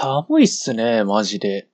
[0.00, 1.66] 寒いっすね、マジで。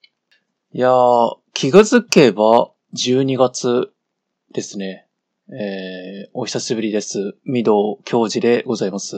[0.72, 3.93] いやー、気がつけば12月
[4.54, 5.07] ですね。
[5.50, 7.36] えー、お久しぶりです。
[7.46, 9.14] 御堂教授でございます。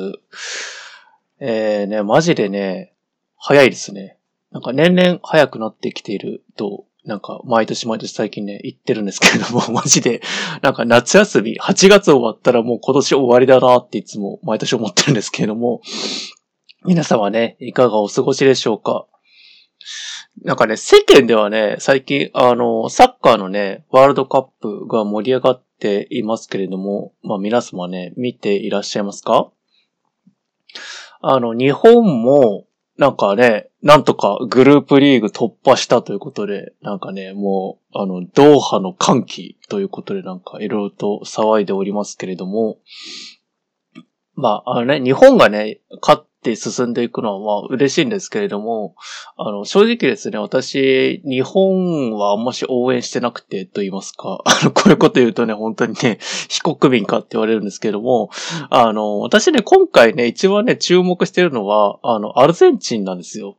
[1.39, 2.95] えーね、マジでね、
[3.36, 4.18] 早いですね。
[4.50, 10.21] なんか年々早くなってきていると、なんか毎年毎年最近ね、言ってるんですけれども、 マジで、
[10.63, 15.80] なんか夏休み、8月終わったらもう今年終わりだなっていつも毎年思ってるんですけれども、
[16.86, 19.07] 皆様ね、いかがお過ごしでしょうか？
[20.44, 29.50] なんかね、世間ではね、最近、あの、サッカーのね、ワールドカップが盛り上がっていますけれども、まあ皆様ね、見ていらっしゃいますか？
[31.21, 32.67] あの、日本も、
[32.98, 42.78] なんかね、なんとかグループリーグ突破したということで、なんかね、もう、あの、ドーハの歓喜ということでなんかいろいろと騒いでおりますけれども、
[44.38, 48.94] まあ、あのね、日本がね、勝って進んでいくのはまあ嬉しいんですけれども、
[49.36, 58.30] あの、正直ですね、私、日本はあんまし応援してなくてと言いますか、 あの、こういうこと言うとね、本当にね、非国民かって言われるんですけれども、
[58.70, 63.56] あの、私ね、今回ね、一番ね、注目してるのは、あの、アルゼンチンなんですよ。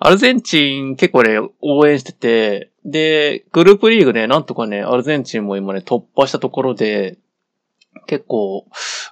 [0.00, 7.16] アルゼンチン結構ね、応援してて、で、グループリーグね、なんとかね、アルゼンチンも今ね、突破したところで、
[8.06, 8.66] 結構、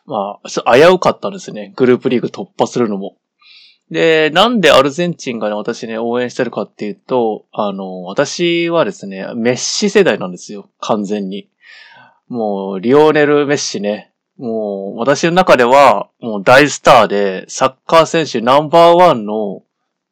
[0.06, 1.72] まあ、危うかったですね。
[1.76, 3.16] グループリーグ突破するのも。
[3.90, 10.70] で、なんでアルゼンチンがね、私ね、応援してるかっていうと、あの、私はですね、メッシ世代なんですよ。
[10.80, 11.48] 完全に。
[12.28, 14.12] もう、リオネル・メッシね。
[14.38, 19.62] もう、私の中では、もう大スターで、サッカー選手ナンバーワンの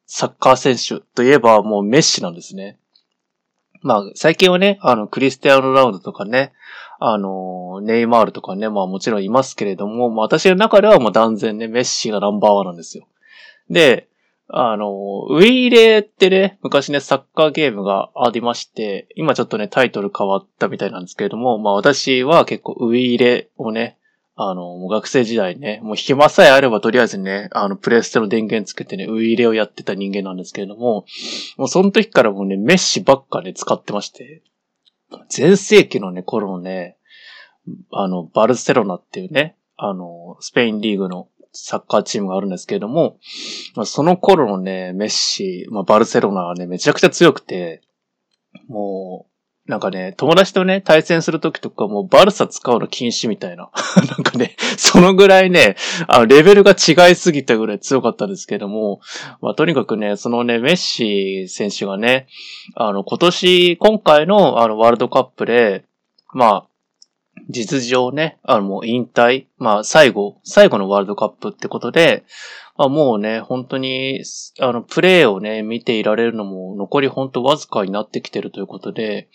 [0.06, 2.78] サッカー選手といえばもうメッシなんですね。
[3.82, 6.52] まあ、最近はね、あの、クリスティアーノ・ラウンドとかね、
[7.02, 13.08] あの、ネイマールとかね、まあもちろんいますけれども、まあ私の中ではもう断然ね、メッシがナンバーワンなんですよ。
[13.70, 14.06] で、
[14.48, 23.96] あの、ウィーレーってね、昔ね、サッカーゲームがありまして、今ちょっとね、タイトル変わったみたいなんですけれども、まあ私は結構ウィーレをね、
[24.36, 31.04] あの、もう学生時代ね、もう暇さえあればとりあえずね、あの、プレステの電源つけてね、ウィーレをやってた人間なんですけれども、
[31.56, 34.42] もうその時からもうね、メッシばっかね、使ってまして、
[35.36, 36.96] 前世紀のね、頃のね、
[37.92, 43.18] あの、バルセロナっていうね、あの、スペインリーグのサッカーチームがあるんですけれども、
[43.74, 47.82] まあ、その頃のね、メッシ、まあ、バルセロナはね、めちゃくちゃ強くて、
[48.68, 49.29] もう、
[49.70, 53.70] なんかね、友達とね、対戦するときとかもうバルサ使うの禁止みたいな。
[54.10, 55.76] なんかね、そのぐらいね、
[56.08, 59.00] あの、レベルが違いすぎたぐらい強かったんですけども、
[59.40, 62.26] まあ、とにかくね、そのね、メッシ選手がね、
[62.74, 65.84] あの、今年、今回のあの、ワールドカップで、
[66.34, 66.64] まあ、
[67.48, 72.24] 実情ね、あの、もう引退、まあ、最後、最後のワールドカップってことで、
[72.82, 74.22] あ、もうね、本当に、
[74.58, 79.28] あの、プレーをね、見ていられるのも、残り本当わずかになってきてるということで、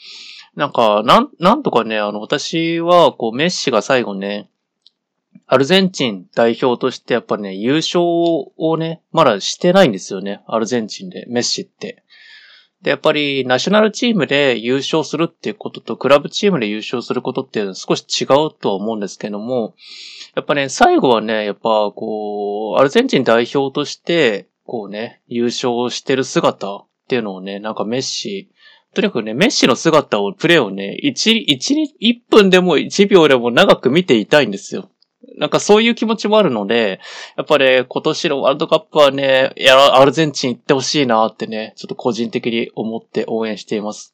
[0.56, 4.50] なんか、なん、なんとかね、あの、私は、こう、メッシが最後ね、
[5.46, 10.42] アルゼンチン代表としてやっぱりね、優勝をね、まだしてないんですよね。
[10.48, 12.02] アルゼンチンで、メッシって。
[12.82, 18.28] で、やっぱり、ナショナルチームで優勝するっていうことと、クラブチームで優勝することっていうのは少し違う
[18.60, 19.76] とは思うんですけども、
[20.36, 28.52] やっぱね、最後はね、やっぱ、こう、アルゼンチン代表として、こうね、優勝してる姿っていうのをね、なんかメッシ、
[28.94, 34.90] とにかくね、メッシの姿を、プレーをね、1、1、1分でも1秒でも長く見ていたいんですよ。
[35.38, 37.00] なんかそういう気持ちもあるので、
[37.38, 44.14] やっぱり、今年のワールドカップはね、や、アルゼンチン行ってほしいなってね、ちょっと個人的に思って応援しています。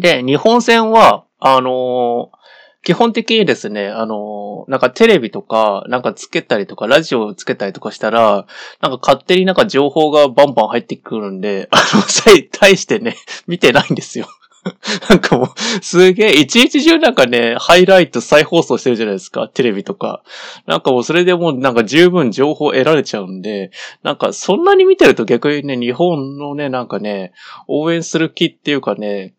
[0.00, 2.41] で、日本戦は、あのー
[2.84, 8.46] 基本的にですね、あのなんかテレビとか、なんかつけたりとか、ラジオをつけたりとかしたら、
[8.80, 14.26] なんか勝手になんか情報がバンバン入ってくるんで、 あの、さえ、対してね、見てないんですよ。
[15.08, 15.48] なんかもう、
[15.84, 20.22] すげえ、一日中なんかね、ハイライト再放送してるじゃないですか、テレビとか。
[20.66, 27.32] なんかもうそれでもうなんか十分情報得られちゃうんで、なんかそんなに見てると逆にね、日本のね、なんかね、
[27.66, 29.34] 応援する気っていうかね、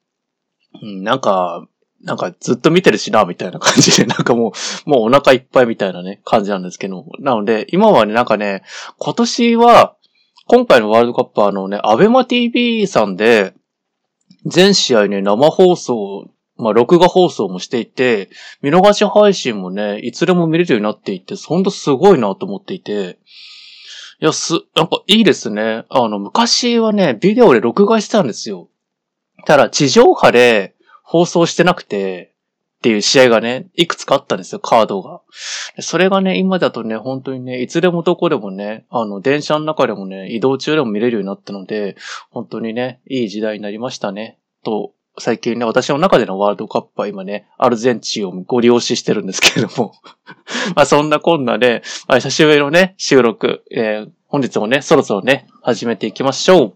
[0.81, 1.65] うん、なんか、
[2.03, 4.53] なんかずっと見てるしな、みたいな感じで、 なんかも
[4.85, 7.05] う、もうお腹いっぱいみたいなね、感じなんですけど。
[7.19, 8.63] なので、今はね、なんかね、
[8.97, 9.95] 今年は、
[10.47, 13.53] 今回のワールドカップはあのね、アベマ TV さんで、
[14.45, 18.29] 全試合ね、生放送、まあ、録画放送もしていて、
[18.61, 23.17] 見逃し配信もね、いつでも見れるようになっていて、ほんとすごいなと思っていて、
[24.19, 25.85] いや、す、なんかいいですね。
[25.89, 28.67] あの、昔はね、ビデオで録画してたんですよ。
[29.45, 30.75] ただ、地上波で
[31.13, 32.33] 放送してなくて、
[32.77, 35.21] っていう試合がね、いくつかあったんですよ、カードが。
[35.79, 41.97] それがね、今だとね、本当にね、いつでもどこでもね、あの、電車の中でもね、移動中でも見れるようになったので、
[42.31, 44.39] 本当にね、いい時代になりましたね。
[44.65, 49.93] と、最近ね、私の中でのワールドカップは今ね、アルゼンチンをご利用ししてるんですけれども。
[50.75, 56.73] まあそんなこんなで、久しぶりのね、収録、えー、本日もね、そろそろね、始めていきましょう。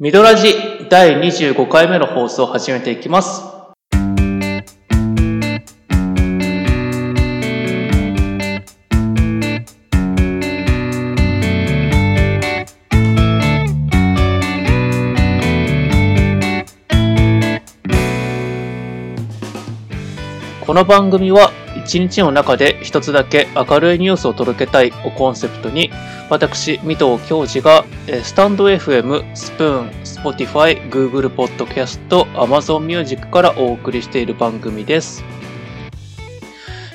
[0.00, 0.54] ミドラジ
[0.88, 3.42] 第25回目の放送を始めていきます。
[20.64, 21.50] この番組は
[21.88, 25.90] 一日の中で一つだけ明るいニュースを届けたいをコンセプトに
[26.28, 27.86] 私、三藤教授が
[28.22, 31.98] スタンド FM、スプーン、Spotify、Google Podcast、
[32.34, 35.24] Amazon Music からお送りしている番組です。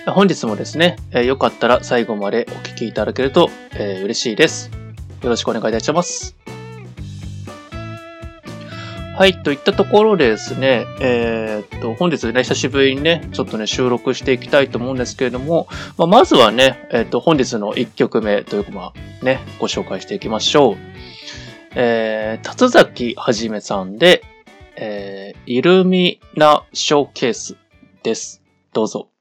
[0.05, 4.69] 本日もですね、よかったら最後までお聞きいただけると嬉しいです。
[5.23, 6.42] よろしくお願いいたします。
[9.15, 15.67] はい、といったところでですね、えー、っと、本日ね、久しぶりにね、ちょっとね、収録していきたいと思うんですけれども、
[15.99, 20.77] まあ、まずはね、えー、っと、本日の1曲目というか、まあ、ね、ご紹介していきましょう。
[21.75, 24.23] えー、辰崎はじめさんで、
[24.75, 27.55] えー、イルミナショーケース
[28.01, 28.41] です。
[28.73, 29.12] どうぞ。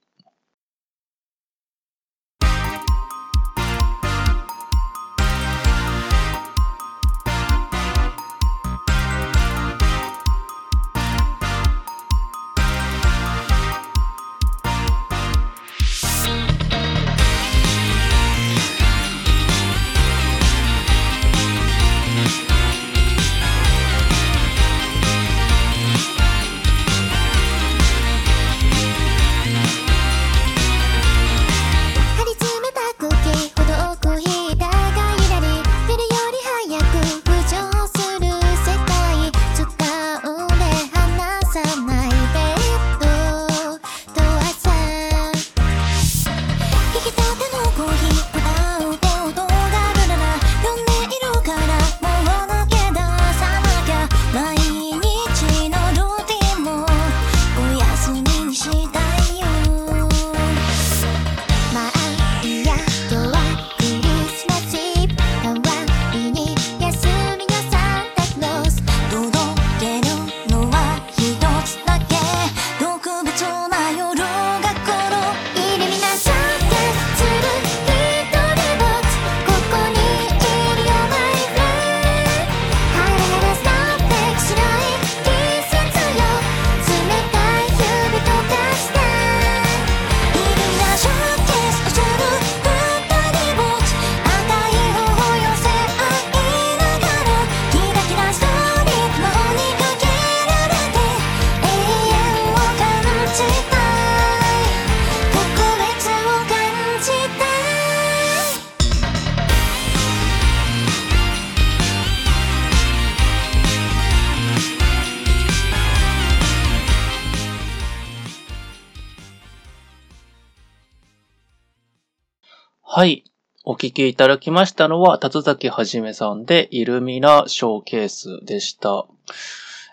[122.94, 123.25] はい。
[123.65, 129.06] お聞きいただきましたのは、辰崎はじめさんで、イルミナショーケースでした。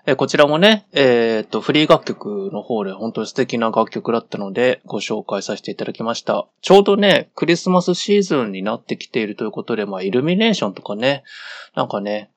[0.06, 6.50] えこちらもね、えっ、と、フリー楽曲の方で本当に素敵な楽曲だったので、ご紹介させていただきました。
[6.62, 11.24] ちょうどね、クリスマスシーズンになってきているということで、まあ、イルミネーションとかね、
[11.76, 12.32] なんかね、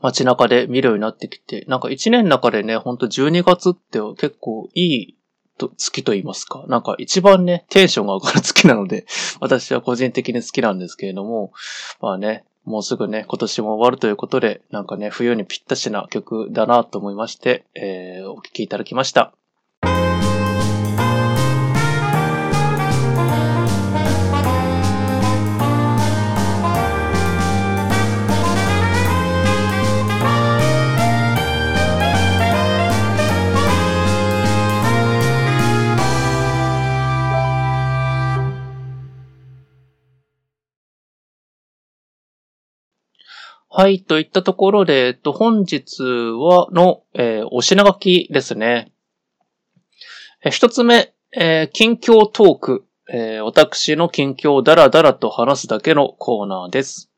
[0.00, 5.17] 街中で見るようになってきて、なんか一年の中でね、ほんと12月って結構いい
[5.58, 6.64] と、月と言いますか。
[6.68, 9.04] なんか一番ね、テンションが上がる月なので、
[9.40, 11.52] 私は個人的に好きなんですけれども、
[12.00, 19.32] まあね、もうすぐね、今年も終わるということで、なんかね、冬にぴったしな曲だなと思いまして、えー、お聴きいただきました。
[43.70, 48.92] はい、といったところで、本日は、の、えー、お品書きですね。
[50.50, 52.84] 一つ目、えー、近況トーク。
[53.10, 57.10] えー、私の近況をダラダラと話すだけのコーナーです。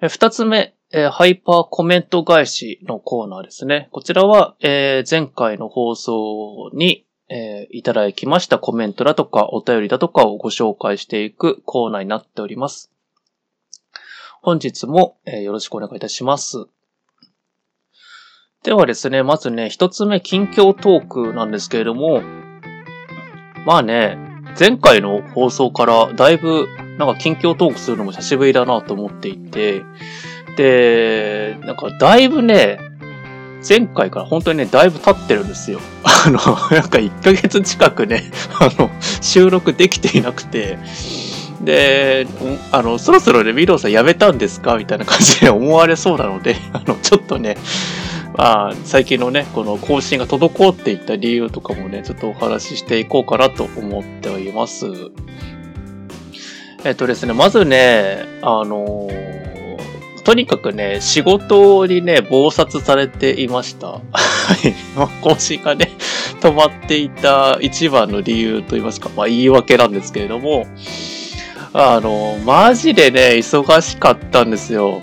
[0.00, 3.88] 二つ目、えー、ハイパーコメント返しのコーナーですね。
[3.90, 12.93] こちらは、えー、前回の放送に、えー、いただきましたコメントだとかお便りだとかをご紹介していくコーナーになっております。
[14.44, 16.66] 本日も、え、よろしくお願いいたします。
[18.62, 22.20] ではですね、まずね、一つ目、近況トークなんですけれども、
[23.64, 24.18] まあね、
[24.60, 29.82] 前回の放送からだいぶ、なんか近況トークするのも久しぶりだなと思っていて、
[30.58, 32.78] で、なんかだいぶね、
[33.66, 35.80] 前回から本当にね、だいぶ経ってるんですよ。
[36.04, 38.24] あの、なんか1ヶ月近くね、
[38.60, 38.90] あの、
[39.22, 40.76] 収録できていなくて、
[41.64, 42.26] で、
[42.72, 44.76] あの、そろそろね、ミローさん辞めたんですか？
[44.76, 47.56] みたいな感じで思われそうなので、 あの、ちょっとね、
[48.36, 54.86] まあ、最近のね、この更新が滞っていった理由とかもね、ちょっとお話ししていこうかなと思っております。
[56.84, 59.08] えっとですね、まずね、あの
[60.24, 63.88] とにかくね、仕事にね、暴殺されていました。
[63.88, 64.00] は
[64.64, 64.74] い。
[65.22, 65.90] 更新がね、
[66.40, 70.66] 止まっていた一番の理由と言いますか、まあ言い訳なんですけれども、
[71.76, 75.02] あの、マジでね、忙しかったんですよ。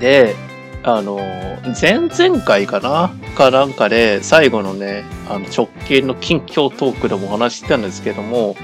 [0.00, 0.34] で、
[0.82, 1.20] あの、
[1.78, 3.10] 前々回かな？
[3.36, 8.56] かなんかで、最後のね、あの直近の近況トークでもお話してたんですけども、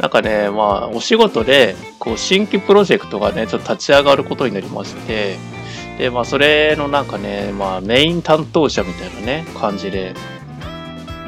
[0.00, 5.36] なんかね、まあ、お仕事で、こう、新規プロジェクトがね、ちょっと立ち上がることになりまして、
[5.98, 10.14] で、まあ、それのなんかね、まあ、メイン担当者みたいなね、感じで、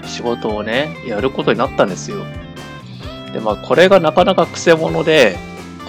[0.05, 2.25] 仕事をね、やることになったんですよ。
[3.37, 5.37] で、まあ、これがなかなか癖者で、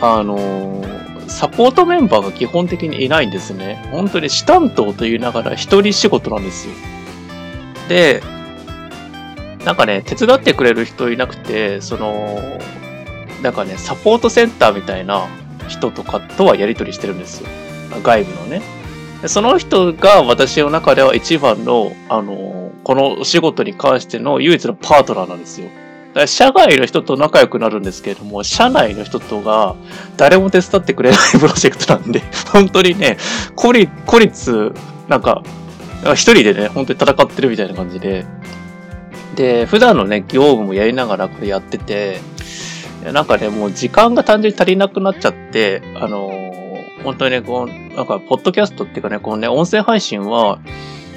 [0.01, 3.87] あのー、サポートメンバーが基本的にいないんですね。
[3.91, 6.73] 本当に死担当と言いながら一人仕事なんですよ。
[7.87, 8.21] で、
[9.63, 12.41] なんかね、手伝ってくれる人いなくて、その、
[13.41, 15.25] なんかね、サポートセンターみたいな
[15.69, 17.47] 人とかとはやり取りしてるんですよ。
[18.03, 18.61] 外部のね。
[19.25, 25.69] その人が私の中では一番の、あの、このお仕事に関しての唯一のパートナーなんですよ。
[26.25, 29.75] 社外の人と仲良くなるんですけれども、社内の人とが
[30.15, 33.17] 誰も手伝ってくれないプロジェクトなんで、 本当にね、
[33.55, 34.73] 孤立、孤立、
[35.07, 35.43] なんか、
[36.13, 38.25] 一人でね、本当に戦ってるみたいな感じで、
[39.35, 42.19] で、普段のね、業務もやりながらこれやってて、
[43.03, 50.59] なんかね、もう時間が単純に足りなくなっちゃって、あのー、本当にね、こう、なんか、ポッドキャストっていうかね、このね、音声配信は、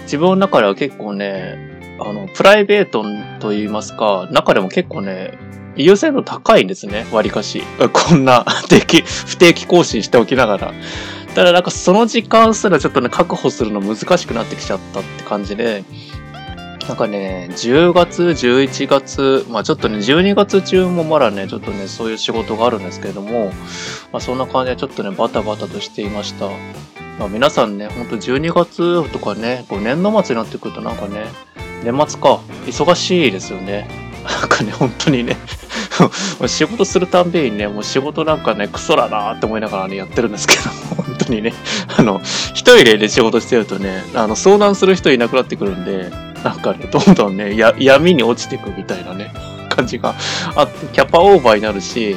[0.03, 3.05] 自分の中では結構ね、あの、プライベート
[3.41, 5.39] と言いますか、中でも結構ね、
[5.77, 7.63] 優先度高いんですね、割かし。
[7.93, 10.75] こんな定期、不定期更新しておきながら。
[11.35, 15.85] ただなんかその時間すらちょっとね、確保するの難しくなってきちゃったって感じで、
[16.89, 23.53] なんかね、10月、11月、まあちょっとね、12月中もまだね、ちょっとね、そういう仕事があるんですけれども、
[24.13, 26.49] まあそんな感じでちょっとね、バタバタとしていました。
[27.19, 31.27] まあ皆さんね、ほんと12月とかね、こう年度末になってくるとなんかね、
[31.85, 33.89] 年末か、忙しいですよね。
[34.25, 35.37] なんかね、本当にね。
[36.47, 40.63] 仕事するたんびにね、もう仕事なんかね、クソだなって思いながらね、やってるんですけど、
[40.97, 41.53] 本当にね、
[41.97, 42.21] あの、
[42.55, 46.11] 一人で、仕事してるとね、あの、相談する人いなくなってくるんで、
[46.45, 49.33] なんかね、どんどんね、や闇に落ちていくみたいなね、
[49.69, 50.15] 感じが
[50.55, 52.17] あって、キャパオーバーになるし、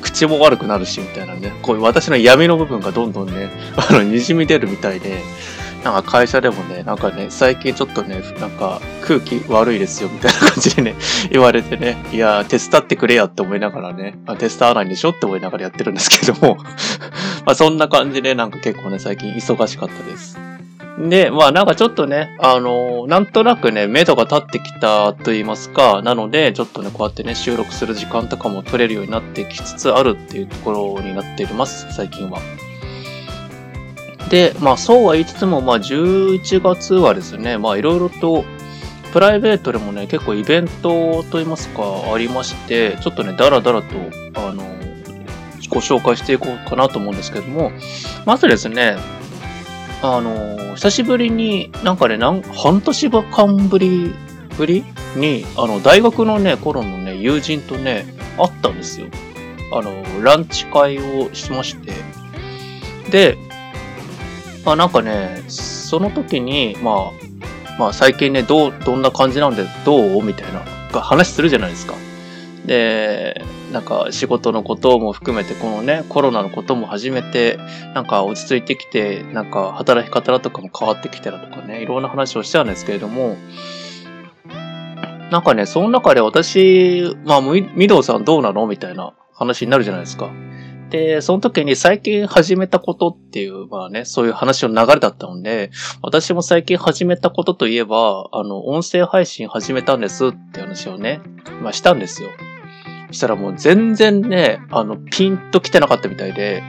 [0.00, 5.22] 口も悪くなるし、みたいなね、こういう私の闇の部分がどんどんね、あの、滲み出るみたいで、
[5.84, 10.94] なんか会社でもね、なんかね、最近ちょっとね、なんか空気悪いですよみたいな感じでね、
[11.30, 16.56] 言われてね、いや、手伝ってくれやって思いながらね、まあ、手伝わないんでしょって思いながらやってるんですけども
[17.44, 20.38] まあそんな感じでなんか結構ね、最近忙しかったです。
[20.98, 32.38] で、まあなんかちょっとね、あのー、なんとなくね、目処が立ってきたと言いますか、なので、ちょっとね、こうやってね、収録する時間とかも取れるようになってきつつあるっていうところになっています、最近は。
[34.30, 38.44] で、まあそうは言いつつも、まあ11月はですね、まあいろいろと、
[39.12, 43.86] プライベートでもね、結構イベントと言いますか、ありまして、ちょっとね、だらだらと、
[44.34, 44.64] あの、
[45.68, 47.70] ご紹介していこうかなと思うんですけども、
[48.26, 48.96] まずですね、
[50.02, 54.14] あの、久しぶりに、なんかね、なん半年間ぶり、
[54.58, 54.84] ぶり？
[55.16, 58.04] に、あの、大学のね、頃のね、友人とね、
[58.36, 59.06] 会ったんですよ。
[59.72, 61.92] あの、ランチ会をしまして。
[63.10, 63.38] で、
[64.64, 70.22] まあなんかね、その時に、まあ、まあ最近ね、どう、どんな感じなんで、どう？
[70.22, 70.60] みたいな
[71.00, 71.94] 話するじゃないですか。
[72.64, 73.42] で、
[73.72, 77.58] なんか仕事のことも含めて、このね、コロナのことも始めて、
[77.94, 83.36] なんか落ち着いてきて、なんか働き方とかも変わってきたらとかね、いろんな話をしたんですけれども、
[85.30, 88.66] なんかね、その中で私、まあ、ミドウさんどうなの？
[88.66, 90.30] みたいな話になるじゃないですか。
[90.90, 95.70] で、その時に最近始めたことっていう、まあね、そういう話の流れだったので、
[96.02, 101.20] 私も最近始めたことといえば、あの、音声配信始めたんですって話をね、
[101.62, 102.28] まあしたんですよ。
[103.10, 106.62] したらもう全然ね、あの、ピンと来てなかったみたいで、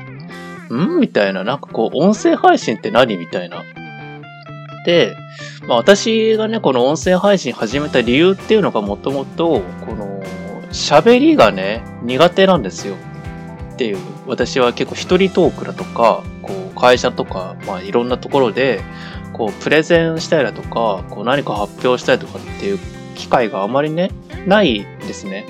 [0.72, 3.64] んみたいな、なんかこう、音声配信って何みたいな。
[4.86, 5.16] で、
[5.68, 10.22] まあ私がね、この音声配信始めた理由っていうのがもともと、この、
[10.70, 12.96] 喋りがね、苦手なんですよ。
[13.76, 18.82] っていう、私は結構一人トークだとか、こう、会社とか、まあいろんなところで、
[19.34, 22.80] こう、プレゼンしたりだとか、こう、何か発表したりとかっていう
[23.16, 24.12] 機会があまりね、
[24.48, 25.46] ないですね。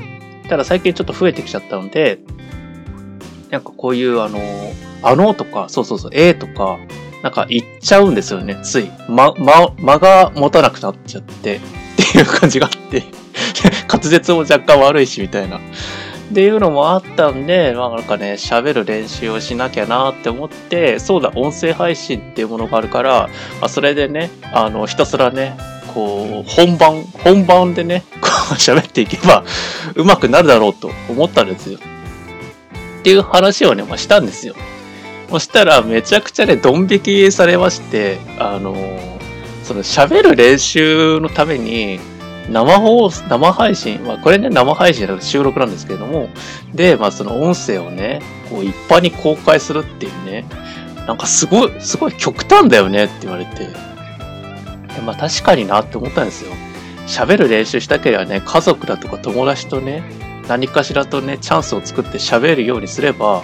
[0.50, 2.20] ただ最近ちょっと増えてきちゃったので、
[3.52, 4.40] なんかこういうあの、
[5.04, 6.80] あのとか、そうそうそう、えーとか、
[7.22, 8.90] なんか言っちゃうんですよね、つい。
[9.08, 11.60] ま、ま、間が持たなくなっちゃって、っ
[12.12, 13.04] ていう感じがあって
[13.88, 15.60] 滑舌も若干悪いし、みたいな。
[16.32, 23.30] っていうのもあったんで、まあなんかね、喋る練習をしなきゃなって思って、そうだ、音声配信っていうものがあるから、
[23.62, 25.58] まあ、それでね、あの、ひたすらね、
[25.94, 29.44] こう、本番、本番でね、こう喋っていけば、
[29.96, 31.80] 上手くなるだろうと思ったんですよ。
[31.80, 34.56] っていう話をね、まあ、したんですよ。
[35.30, 38.76] そしたら、めちゃくちゃね、ドン引きされまして、あの
[39.64, 42.00] その喋る練習のために、
[42.50, 46.30] 生放送、生配信、まあこれね生配信じゃなくて収録なんですけれども、
[46.74, 50.46] で、まあその音声をね、こう一般に公開するっていうね、
[51.08, 53.70] なんかすごい、すごい極端だよねって言われて、
[55.06, 56.52] まあ確かになって思ったんですよ。
[57.08, 60.04] 喋る練習したければね、家族だとか友達とね、
[60.48, 63.42] 何かしらとね、チャンスを作って喋るようにすれば、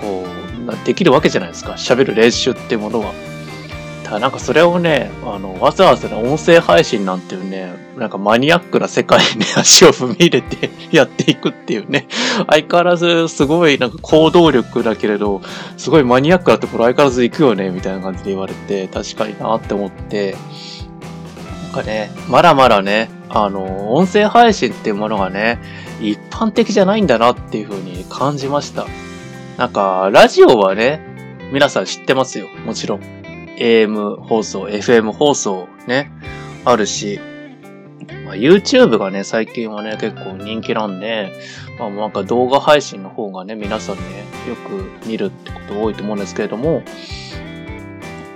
[0.00, 1.72] こう、できるわけじゃないですか。
[1.72, 3.12] 喋る練習っていうものは。
[4.04, 12.06] ただなんかそれをね、あの、わざわざね、音声配信なんていうね、なんかマニアックな世界に、足を踏み入れて やっていくっていうね、
[12.48, 15.42] 相変わらずすごいなんか行動力だけれど、
[15.76, 20.36] すごいマニアックなところ相変わらず行くよね、みたいな感じで言われて、確かになって思って、
[21.64, 25.58] なんかね、まだまだね、あの、音声配信っていうものがね、
[26.00, 28.86] 一般的じゃないんだなっていう風に感じました。
[29.56, 31.00] なんか、ラジオはね、
[31.52, 32.48] 皆さん知ってますよ。
[32.66, 33.00] もちろん。
[33.58, 36.10] AM 放送、FM 放送ね、
[36.64, 37.20] あるし、
[38.34, 41.32] あ、YouTube がね、最近はね、結構人気なんで、
[41.78, 44.02] まあ、なんか動画配信の方がね、皆さんね、
[44.48, 46.82] よく見るってこと多いと思うんですけれども、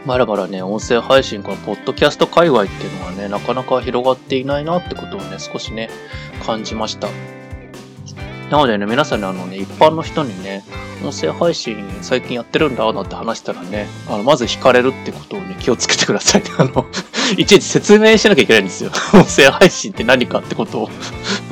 [0.07, 5.91] まだまだね、音声配信このポッドキャスト界隈っていうのはね、なかなか広がっていないなってことをね、少しね、
[6.47, 7.09] 感じました。
[8.51, 10.65] なのでね、皆さんね、あのね、一般の人にね、
[11.05, 16.43] 音声配信最近やってるんだ、なんて話したらね、あの、まず惹かれるってことをね、気をつけてください。
[16.59, 16.87] あの、
[17.37, 18.91] いちいち説明しなきゃいけないんですよ。
[19.13, 20.91] 音声配信って何かってことを。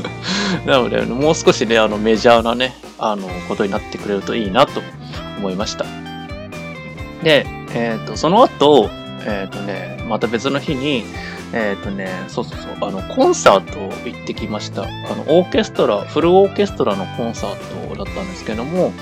[0.65, 4.81] なので、ねもう少しね、あの、メジャーなね、あの、ことになってくれるといいなと
[5.39, 5.85] 思いました。
[7.23, 8.89] で、えっ、ー、と、その後、
[9.27, 11.05] えっ、ー、とね、また別の日に、
[11.53, 13.79] えっ、ー、とね、そうそうそう、あの、コンサート
[14.09, 14.83] 行ってきました。
[14.83, 18.93] あの、オーケストラ、フルオーケストラのコンサートだったんですけども、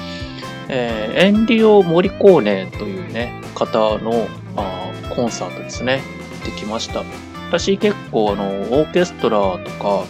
[0.68, 6.02] えー、エンリオ・モリコーネというね、方のあコンサートですね、
[6.42, 7.02] 行ってきました。
[7.48, 10.04] 私結構あの、オーケストラとか、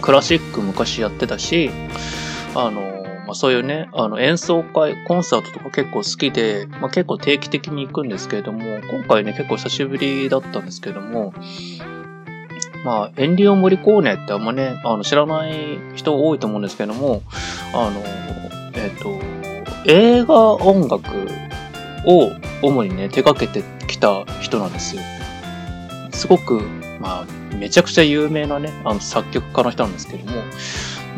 [0.00, 1.70] クラシック昔やってたし、
[2.54, 2.91] あの、
[3.32, 11.32] まあ、そういうね、あの演奏会、コンサートとか結構好きで、まあ、結構定期的に行くんですけれども、今回ね、結構久しぶりだったんですけれども、
[12.84, 17.22] まあ、エンリオ・モリコーネってあんまね、あの、知らない人多いと思うんですけども、
[17.72, 18.02] あの、
[18.74, 19.18] えっ、ー、と、
[19.86, 21.08] 映画音楽
[22.04, 25.00] を主にね、手掛けてきた人なんですよ。
[26.12, 26.60] すごく、
[27.00, 30.42] まあ、めちゃくちゃ有名なね、あの作曲家の人なんですけども、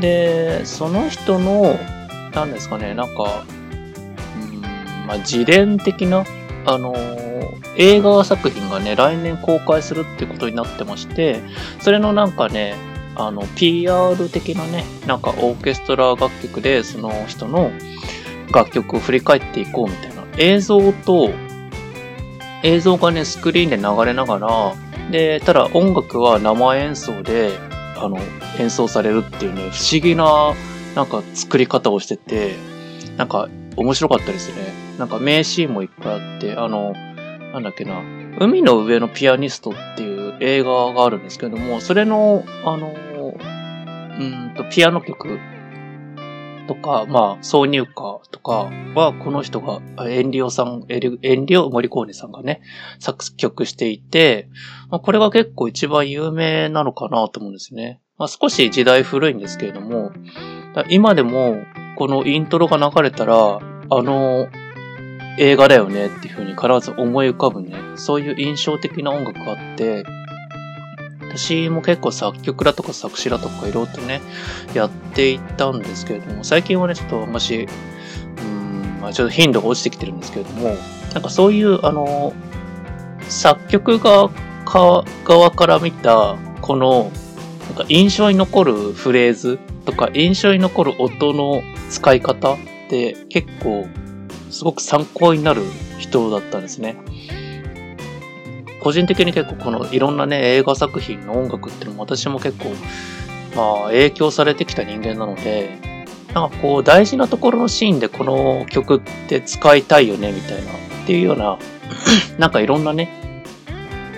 [0.01, 1.79] で、その人の、
[2.35, 3.45] なんですかね、なんか、
[4.37, 4.61] うん、
[5.07, 6.25] まあ、自伝的な、
[6.67, 6.95] あの
[7.77, 11.41] 映画作品がね、来年公開するってことになってまして、
[11.81, 12.75] それのなんかね、
[13.17, 17.71] あの、PR 的なね、なんかオーケストラ楽曲で、その人の
[18.53, 21.31] 楽曲を振り返っていこうみたいな映像と、
[22.63, 24.75] 映像がね、スクリーンで流れながら、
[25.11, 27.51] で、ただ音楽は生演奏で、
[27.97, 28.19] あの、
[28.59, 30.55] 演奏されるっていうね、不思議な、
[30.95, 32.57] なんか作り方をしてて、
[33.17, 34.73] なんか面白かったですね。
[34.99, 36.93] なんか名シーンもいっぱいあって、あの、
[37.53, 38.03] なんだっけな、
[38.39, 42.95] 海の上のピアニストっていう映画があるんですけども、それの、あの、
[44.19, 45.39] うんと、ピアノ曲
[46.67, 52.61] とか、まあ、挿入歌とかは、この人が、エンリオさん、エンリオ・モリコーネさんがね、
[52.99, 54.49] 作曲していて、
[54.91, 58.01] まあ、これが結構一番有名なのかなと思うんですね。
[58.17, 60.13] まあ、少し時代古いんですけれども、
[60.89, 61.63] 今でも、
[61.97, 63.61] このイントロが流れたら、
[63.91, 64.49] あの
[65.39, 70.05] 映画だよねっていう風に必ず思い浮かぶね、そういう印象的な音楽があって、
[71.37, 74.21] 私も結構作曲だとか作詞だとかいろいろとね、
[74.73, 77.69] やっていったんですけれども、最近はね、ちょっとあんまし、
[78.39, 80.77] うん、まあ、ちょっと頻度が落ちてきてるんですけれども、
[81.13, 82.33] なんかそういう、あの、
[83.29, 84.31] 作曲が
[84.65, 87.11] 側から見た、この、
[87.69, 92.57] なんか印象に残るフレーズとか印象に残る音の使い方っ
[92.89, 93.87] て結構
[94.51, 95.63] すごく参考になる
[95.99, 96.97] 人だったんですね。
[98.81, 102.71] 個人的に結構このいろんなね映画作品の音楽っていうのも私も結構
[103.57, 111.59] まあ影響されてきた人間なのでなんかこう大事なところのシーンでこの曲って使いたいよねみたいなっていうような
[112.39, 113.09] なんかいろんなね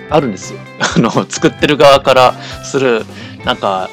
[0.09, 0.59] あるんですよ。
[0.79, 3.05] あの作ってる側からする
[3.47, 3.89] なんか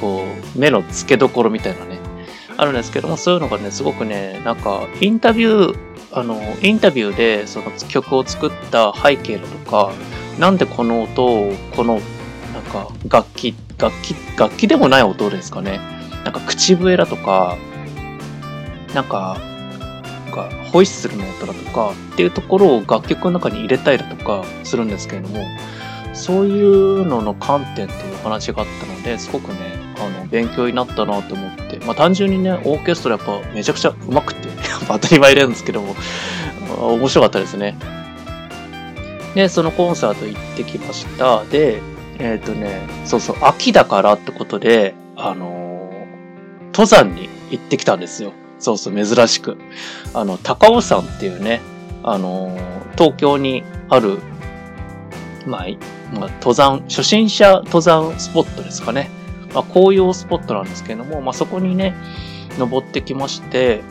[0.00, 0.22] こ
[0.54, 1.98] う目の付けどころみたいなね
[2.56, 9.92] あるんですけどもそういうのがねすごくねなんかインタビューあの、インタビューでその曲を作った背景だとか、
[10.38, 12.00] なんでこの音を、この、
[12.52, 15.80] なんか楽器、楽器、楽器でもない音ですかね。
[16.24, 17.56] なんか口笛だとか、
[18.94, 19.38] なんか、
[20.32, 25.44] かホイッスルの音だとかっていうところを楽曲の中に入れたりだとかするんですけれども、
[26.18, 29.58] そういうのの観点という話があったので、すごくね、
[29.96, 34.48] あの、勉強になったなと思って、まあ単純にね、オーケストラやっぱめちゃくちゃ上手くて、
[34.88, 35.94] 当たり前なんですけども、
[36.76, 37.76] 面白かったですね。
[39.34, 41.44] で、そのコンサート行ってきました。
[41.44, 41.80] で、
[42.18, 48.32] えっ、ー、とね、そうそう、秋だからってことで、あのー、登山に行ってきたんですよ。
[48.58, 49.56] そうそう、珍しく。
[50.14, 51.60] あの、高尾山っていうね、
[52.02, 52.60] あのー、
[52.96, 54.18] 東京にある、
[55.46, 55.66] まあ、
[56.12, 59.10] まあ、登山、初心者登山スポットですかね。
[59.54, 61.94] まあ、紅葉スポットなんですけれども、まあ、そこにね、
[62.58, 63.82] 登ってきまして、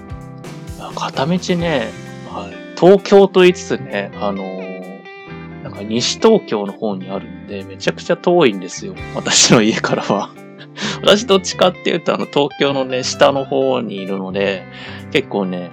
[0.96, 1.92] 片道ね、
[2.30, 8.96] はい、東京と言いつつね、あのー、なんか西東京の方にあるんで、めちゃくちゃ遠いんですよ。
[9.16, 10.30] 私の家からは。
[11.02, 14.66] 私どっちかっていうと、あの、東京のね、下の方にいるので、
[15.12, 15.72] 結構ね、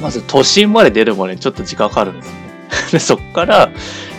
[0.00, 2.36] まず都心まで出るまでちょっと時間かかるんですね。
[2.92, 3.70] で、そっから、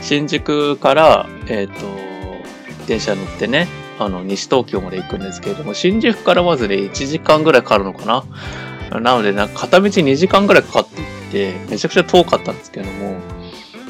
[0.03, 3.67] 新宿から、えっ、ー、と、電車乗ってね、
[3.99, 8.99] あの、西東京まで行くんですけれども、新宿からまずね、1時間ぐらいかかるのかな。
[8.99, 13.15] なので、なんか片道2時間ぐらいかかっていって、めちゃくちゃ遠かったんですけども、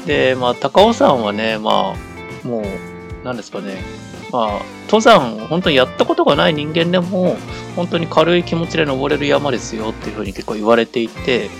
[0.06, 1.94] で、まあ、高尾山はね、ま
[2.44, 2.64] あ、もう、
[3.24, 3.82] 何ですかね、
[4.30, 7.36] まあ、登山、本当にやったことがない人間でも、
[7.74, 11.50] 本当に軽い気持ちで登れる山ですよっていうふうに結構言われていて、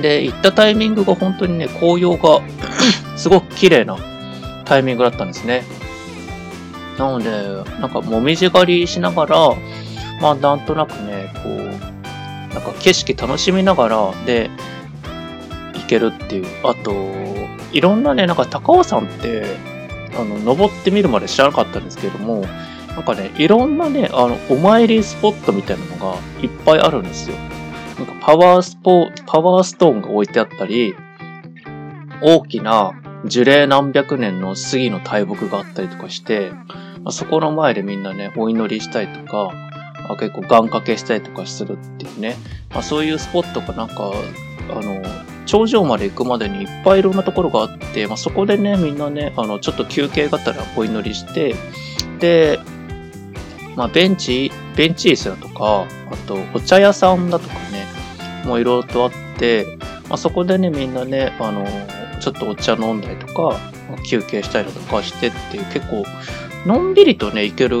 [0.00, 2.40] で、行ったタイミングが本当にね、紅葉が
[3.16, 3.96] すごく綺麗な
[4.64, 5.64] タイミングだったんですね。
[6.98, 7.30] なので、
[7.80, 9.36] なんかもみじ狩りしながら、
[10.20, 14.50] まあなんとなくね、こう、なんか景色楽しみながらで
[15.74, 16.46] 行けるっていう。
[16.62, 16.92] あと、
[17.72, 19.44] いろんなね、なんか高尾山って、
[20.18, 22.44] あの、登ってみるまで知らなかったんですけれども、
[22.88, 27.36] なんかね、いろんなね、あの、お参りスポットみたいなのがいっぱいあるんですよ。
[28.00, 30.94] なんかパワースポ、パワーストーンが置いてあったり、
[32.22, 32.92] 大きな
[33.26, 36.52] 樹齢何百年の杉の大木があったりとかして、
[37.04, 39.52] ま、そこの前でみんなね、お祈りしたりとか、
[40.08, 42.36] あ、結構願掛けしたりとかするっていうね、
[42.70, 44.12] まあ、そういうスポットがなんか、
[44.70, 45.02] あの、
[45.44, 51.54] 頂上まで行くまでにいっぱいいろんなところがあって、まあ、そこでね、みんなね、あの、ちょっと休憩がたらお祈りして、
[52.18, 52.58] で、
[53.76, 57.79] まあ、ベンチ、ベンチ椅子だとか、あと、お茶屋さんだとかね、
[58.44, 61.66] もういろいろとあって、まあ、そこでね、みんなね、あの、
[62.20, 63.58] ちょっとお茶飲んだりとか、
[64.08, 66.04] 休憩したりとかしてっていう結構
[66.66, 67.76] のんびりとね、行ける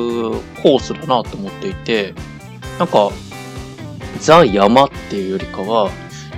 [0.62, 2.14] コースだなと思っていて、
[2.78, 3.10] なんか、
[4.20, 5.90] ザ・山っていうよりかは、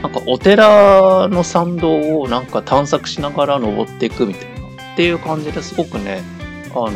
[0.03, 6.23] なんかお寺の参道をなんか探索しながら登っていくみたいなっていう感じですごくね、
[6.75, 6.93] あの、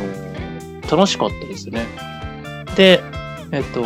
[0.90, 1.86] 楽しかったですね。
[2.74, 3.00] で、
[3.52, 3.84] えっと、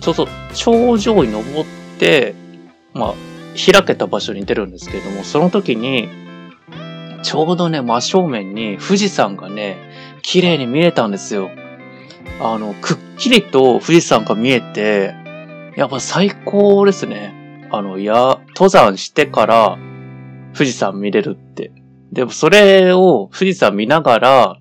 [0.00, 1.64] そうそう、頂上に登っ
[1.98, 2.34] て、
[2.94, 3.14] まあ、
[3.54, 6.08] 開けた場所に出るんですけれども、その時に、
[7.22, 9.76] ちょうどね、真正面に富士山がね、
[10.22, 11.50] 綺麗に見えたんですよ。
[12.40, 15.14] あの、くっきりと富士山が見えて、
[15.76, 17.68] やっぱ最高ですね。
[17.70, 19.78] あの、いや、登山してから
[20.52, 21.72] 富士山見れるって。
[22.12, 24.56] でもそれを富士山見ながら、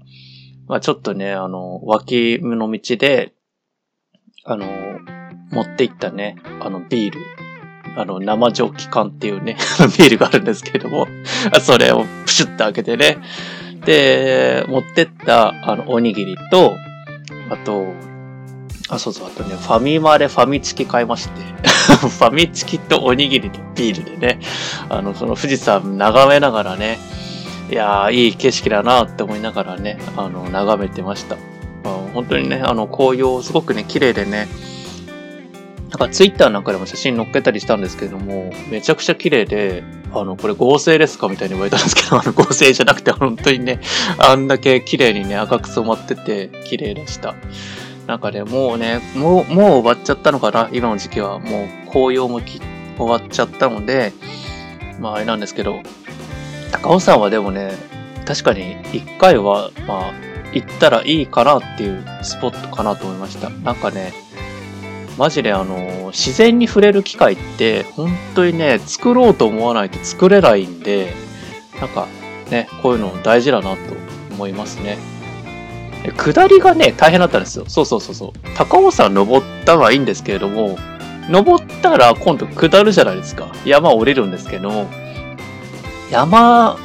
[0.68, 3.34] まあちょっとね、あの、脇の道で、
[4.46, 4.66] あの、
[5.52, 7.20] 持っていったね、あのビール。
[7.96, 9.58] あの、生蒸気缶っていうね、
[9.98, 11.08] ビールがあるんですけれども、
[11.62, 13.18] それをプシュッと開けてね、
[13.86, 16.74] で、持ってった、あの、おにぎりと、
[17.50, 17.94] あと、
[18.90, 21.42] あ、そうそう、あとね、ファミマでファミチキ買いまして、
[21.98, 24.40] ファミチキとおにぎりとビールでね、
[24.90, 27.00] あの、その富士山眺めながらね、
[27.72, 31.38] いやー、いい景色だなって思いながらね、あの、眺めてました。
[32.14, 34.48] 本当にね、あの、紅葉すごくね、綺麗でね、
[35.94, 43.80] なんかツイッターなんかでも写真載っけたりしたんですけども、めちゃくちゃ綺麗で、あの、これ合成ですかみたいに言われたんですけど、 あの、合成じゃなくて本当にね、
[44.18, 47.36] あんだけ綺麗にね、赤く染まってて、綺麗でした。
[48.08, 51.38] なんかね、もうね、もう、もう終わっちゃったのかな今の時期は。
[51.38, 52.60] もう紅葉もき
[52.98, 54.14] 終わっちゃったので、
[55.00, 55.84] まああれなんですけど、
[56.72, 57.72] 高尾山はでもね、
[58.26, 60.14] 確かに一回は、まあ、
[60.54, 63.50] 行ったらいいかなっていうスポットかなと思いました。
[63.50, 64.12] なんかね、
[65.18, 71.14] マジであの、自然に触れる機会って、本当にね、作ろうと思わないと作れないんで、
[71.80, 72.08] なんか
[72.50, 73.78] ね、こういうの大事だなと
[74.32, 74.98] 思いますね。
[76.18, 77.66] 下りがね、大変だったんですよ。
[77.68, 78.32] そうそうそうそう。
[78.58, 80.78] 高尾山登ったはいいんですけれども、
[81.30, 83.52] 登ったら今度下るじゃないですか。
[83.66, 84.90] 山降りるんですけども、
[86.12, 86.78] 山、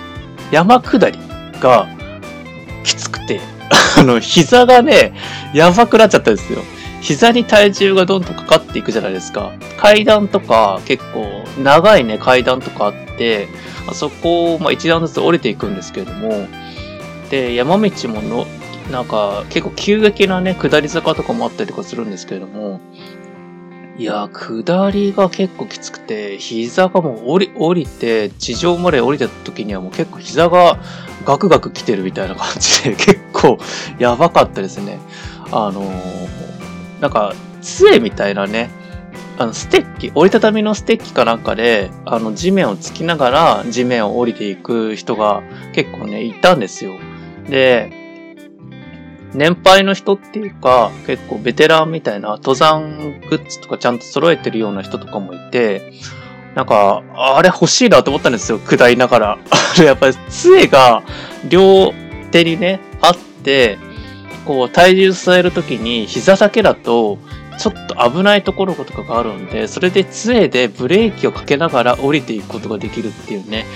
[0.53, 1.19] 山下り
[1.61, 1.89] が
[2.85, 3.41] きつくて、
[3.99, 5.13] あの、膝がね、
[5.53, 6.61] やばくなっちゃったんですよ。
[7.09, 9.55] 膝に体重がどんどんかかっていくじゃないですか。
[9.79, 13.49] 階段とか結構長いね階段とかあって、
[13.89, 16.47] あそこをまあ一段ずつ降りていくんですけれども、
[17.31, 18.47] で、山道もの、
[18.93, 22.79] なんか結構急激なね、下り坂とかもあったりとかするんですけれども、
[23.97, 30.79] いや、下りが結構きつくて、膝がもう降り、降りて、地上まで降りた時にはもう結構膝が
[31.25, 33.57] ガクガク来てるみたいな感じで、結構
[33.99, 34.99] やばかったですね。
[35.51, 36.38] あのー
[37.01, 38.71] なんか、杖みたいなね、
[39.39, 45.43] あの、ステッキ、折りたたみのステッキかなんかで、あの、地面をつきながら地面を降りていく人が
[45.75, 46.99] 結構ね、いたんですよ。
[47.49, 47.93] で、
[49.35, 55.93] 年配の人っていうか、結構ベテランみたいな登山グッズとかちゃんと揃えてるような人とかもいて、
[56.55, 59.39] なんか、あれ欲しいなと思ったんですよ、下りながら。
[59.51, 61.03] あれやっぱり杖が
[61.49, 61.93] 両
[62.33, 63.79] 手にね、あって、
[64.49, 67.19] こう体重据えるときに膝だけだと
[67.59, 73.67] ちょっと危ないところとかがあるんで、それで杖でブレーキをかけながら降りていくことができるっていうね。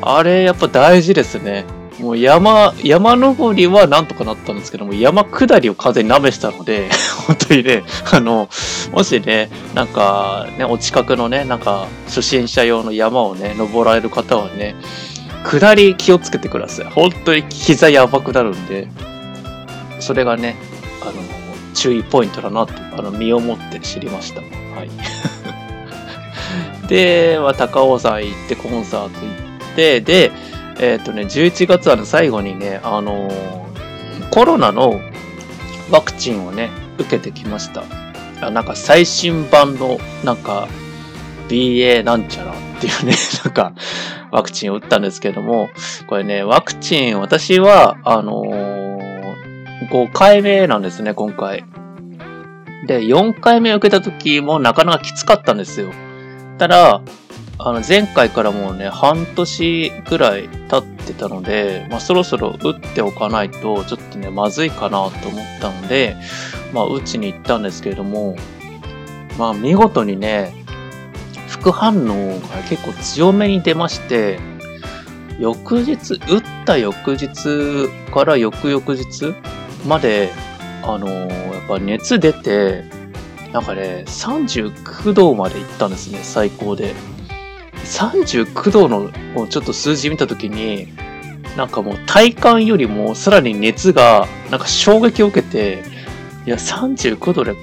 [0.00, 1.66] あれやっぱ大事ですね。
[2.00, 6.88] もう山、山登りはなんとかなったんですけども、山下りを風に舐めしたので、
[7.26, 8.48] 本当にね、あの、
[8.92, 14.76] もしね、なんか、ね、お近くのね、なんか、初心者用の山をね、登られる方はね、
[15.44, 16.86] 下り気をつけてください。
[16.86, 18.88] 本当に膝やばくなるんで、
[20.02, 20.56] それがね、
[21.02, 21.12] あの、
[21.74, 24.40] 注意ポイントだなって、あの、身をもって知りました。
[24.40, 24.46] は
[24.84, 24.90] い。
[26.88, 29.26] で、まあ、高尾山行って、コンサート行
[29.72, 30.32] って、で、
[30.78, 33.30] えっ、ー、とね、11月は、ね、最後にね、あの
[34.30, 35.00] コロナの
[35.90, 37.84] ワクチンをね、受けてきました。
[38.40, 40.68] あなんか最新版の、なんか、
[41.48, 43.72] BA なんちゃらっていうね、 なんか、
[44.30, 45.68] ワクチンを打ったんですけども、
[46.08, 48.91] これね、ワクチン、私は、あのー
[49.92, 51.66] 5回目なんですね、今回。
[52.86, 55.92] で、4回目受けた時もなかなかきつかったんですよ。
[56.56, 57.02] ただ、
[57.58, 65.10] あの、前回からもうね、半年くらい経ってたので、まあ、そろそろ打っておかないと、ちょっとね、まずいかなと思っ
[65.60, 66.16] たので、
[66.72, 68.34] まあ、打ちに行ったんですけれども、
[69.38, 70.54] まあ、見事にね、
[71.48, 74.40] 副反応が結構強めに出まして、
[75.38, 79.34] 翌日、打った翌日から翌々日
[79.86, 80.30] まで、
[80.82, 82.84] あのー、やっぱ熱出て、
[83.52, 86.94] なんかね、39度まで行ったんですね、最高で。
[87.84, 90.88] 39度のもうちょっと数字見たときに、
[91.56, 95.82] なんかもう体感よりもさらに熱が、なんか衝撃を受けて、
[96.46, 97.54] いや、39度で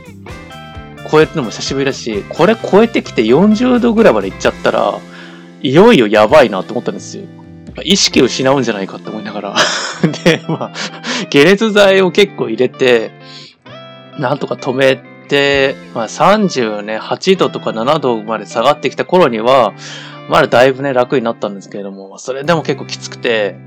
[1.12, 5.00] 超えるのも久しぶりだし、これ超えてきて40度ぐらいまで行っちゃったら、
[5.62, 7.24] いよいよやばいなと思ったんですよ。
[7.84, 9.56] 意識失うんじゃないかって思いながら、
[10.48, 10.74] まあ、
[11.32, 13.12] 解熱剤を結構入れて、
[14.20, 19.74] なんとか止めて、まあ30ね、8度とか7度まで下がってきた頃には、
[20.30, 23.58] まだだいぶね、楽になったんですけれども、それでも結構きつくて、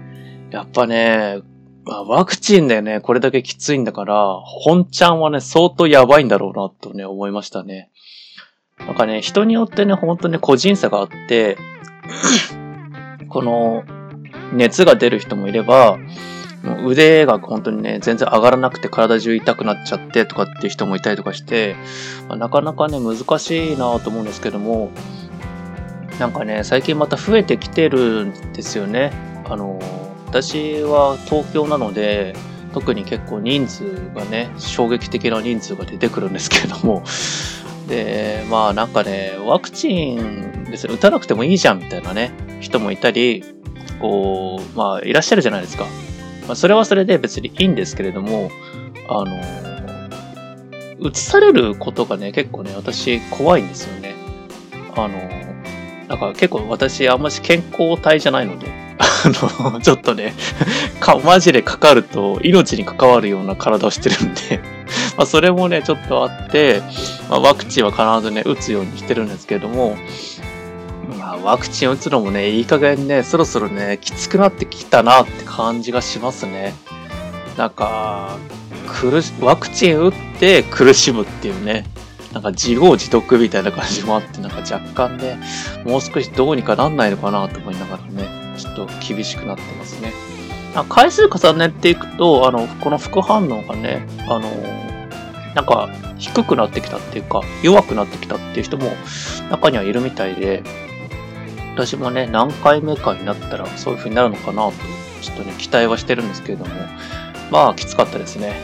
[0.51, 1.41] やっぱね、
[1.85, 7.91] まあ、ワクチンでね、これだけきついんだから、本ちゃんはね、相当やばいんだろうな、とね、思いましたね。
[8.79, 11.57] なんかね、人によってね、本当に個人差があって、
[13.29, 13.83] この、
[14.53, 15.99] 熱が出る人もいれば、
[16.65, 21.77] 腕が本当にね、全然上がらなくて体中痛くなっちゃってとかっていう人もいたりとかして、
[22.29, 24.91] まあ、なかなかね、難しいなと思うんですけども、
[26.21, 29.13] なんかね、最近また増えてきてるんですよね。
[29.49, 29.81] あの、
[30.27, 32.35] 私は東京なので、
[32.73, 37.03] 特に結構人数がね、衝撃的な人数が出てくるんですけれども、
[37.89, 43.45] で、まあなんかね、ワクチンですね、打たなくてもいいじゃんみたいなね、人もいたり、
[44.01, 45.87] こう、まあいらっしゃるじゃないですか。
[46.47, 48.51] まあそれはそれで別にいいんですけれども、
[49.09, 54.15] あの、移されることがね、結構ね、私怖いんですよね。
[54.95, 55.43] あの、
[56.09, 58.67] なんか結構私あんまし健康体じゃないので、
[58.99, 60.35] あの、 ちょっとね、
[61.01, 64.61] か、マジでかかると命に関わるような体をしてるんで
[65.17, 66.83] まあそれもね、ちょっとあって、
[67.29, 69.97] まあ、ワクチンは必ずね、打つようにしてるんですけれども、
[71.43, 76.73] ワクチン打つのもね、いい加減ね、そろそろね、きつくなってきたなって感じがしますね。
[77.57, 78.39] なんか、
[78.87, 81.85] 苦し、ワクチン打って苦しむっていうね、
[82.33, 84.79] なんか自業自得みたいな感じもあって、なんか若
[85.09, 85.39] 干ね、
[85.85, 90.13] もう少しどうにかなんないのかなと思いながらね、ちょっと厳しくなってますね。
[90.89, 94.43] 回数重ねていくと、あの、この副反応がね、あの、
[95.55, 98.91] なんか低くなってきたっていうか、弱くなってきたっていう人も
[99.51, 100.63] 中にはいるみたいで、
[101.75, 104.73] 私もね、何回目かになったらそういう風になるのかなと、
[105.23, 106.71] ちょっとね、期待はしてるんですけれども、
[107.51, 108.55] まあ、きつかったですね。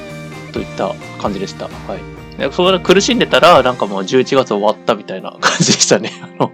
[0.52, 1.66] といった感じでした。
[1.66, 2.38] はい。
[2.38, 6.12] でそれ苦しんでたら、なんかもう11月終わったみたいな 感じでしたね。
[6.22, 6.52] あの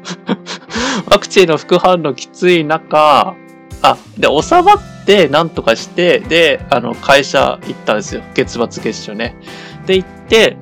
[1.11, 3.35] ワクチンの副反応きつい中、
[3.83, 8.23] あ、で、収まってなんとかして、で、あの、会社行ったんですよ。
[8.35, 9.37] 月末月初ね。
[9.87, 10.57] で、行って、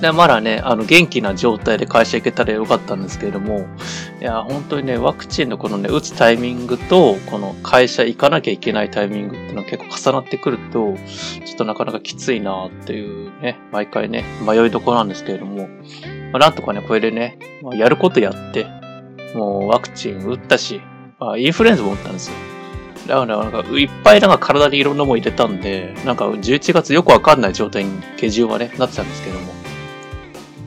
[0.00, 3.66] で、まだね、あの、元気な状態で会社行けたらよかったんですけれども、
[4.20, 10.94] いや、本当にね、ワクチンのこのね、打つタイミングと、この会社行かなきゃいけないタイミングっていうのは結構重なってくると、
[11.44, 15.68] ちょっとなかなかきついなっていうね、毎回ね、迷いどころなんですけれども、
[16.32, 18.66] まあ、なんとかね、これでね、まあ、やることやって、
[19.34, 20.80] もうワクチン打ったし、
[21.18, 22.34] まあ、インフルエンザも打ったんですよ。
[23.08, 29.57] だからなんか、いっぱいなんか体にいろんなもん入れたんで、なんか11月よくわかんない状態に下旬はね、なってたんですけども。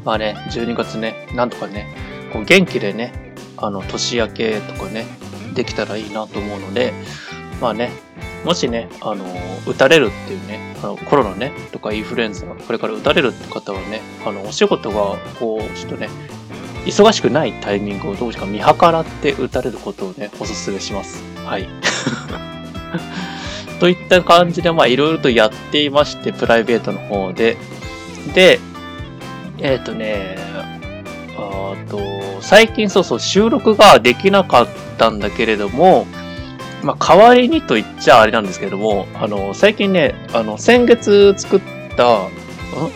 [0.03, 1.87] まあね、12月ね、なんとかね、
[2.33, 5.05] こう元気でね、あの、年明けとかね、
[5.53, 6.93] できたらいいなと思うので、
[7.61, 7.91] まあね、
[8.43, 9.25] もしね、あの、
[9.67, 16.09] 打たれるっていうね、あのコロナね、とかインフルエンザ、これから打たれるって方はね、あの、お仕事が、こう、ちょっとね、
[16.85, 21.23] 忙しくないタイミングをどうしか見計らって打たれることをね、お勧めします。
[21.45, 21.69] はい。
[23.79, 27.57] といった感じで、まあ、いろいろとやっていまして、プライベートの方で。
[28.33, 28.59] で、
[29.61, 30.37] えっ、ー、とね、
[31.37, 31.99] あと、
[32.41, 36.07] 最近そうそう収録ができなかったんだけれども、
[36.83, 41.61] まあ、代わりにと言っちゃあれなんですけれども、あの、最近ね、あの、先月作っ
[41.95, 42.29] た、ん？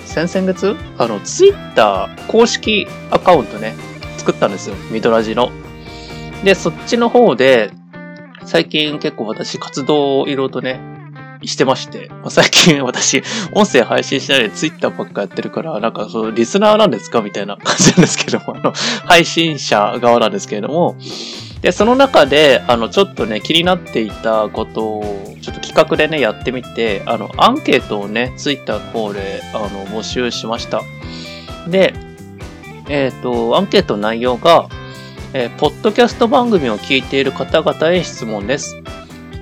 [0.06, 0.76] 先々月？
[0.98, 3.76] あの、ツイッター公式アカウントね、
[4.18, 4.76] 作ったんですよ。
[4.90, 5.52] ミドラジの。
[6.44, 7.72] で、そっちの方で、
[8.46, 10.80] 最近結構私活動をいろいろとね、
[11.44, 17.22] してまして、まあ、最近 私、音声配信しないでツイッターばっかやってるから、なんかそのリスナーなんですか？
[17.22, 18.74] みたいな 感じなんですけども、あの、
[19.06, 20.96] 配信者側なんですけれども、
[21.62, 30.82] で、その中で、あの、ちょっとね、気になっていたことを、ちょっと企画でね、やってみて、あの、アンケートをね、ツイッターの方で、あの、募集しました。
[31.68, 31.94] で、
[32.88, 34.68] えっ、ー、と、アンケート内容が、
[35.34, 38.76] えー、ポッドキャスト番組を聞いている方々へ質問です。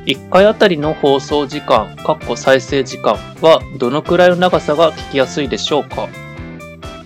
[0.05, 6.09] 1回あたりの放送時間、かっこ再生時間はどのくらいの長さが聞きやすいでしょうか？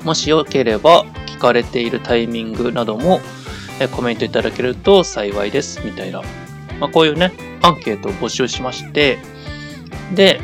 [0.04, 3.20] もしよければ聞かれているタイミングなども
[3.96, 6.24] コメントいただけると幸いです、みたいな。
[6.80, 7.32] まあ、こういうね、
[7.62, 9.20] アンケートを募集しまして、
[10.16, 10.40] で、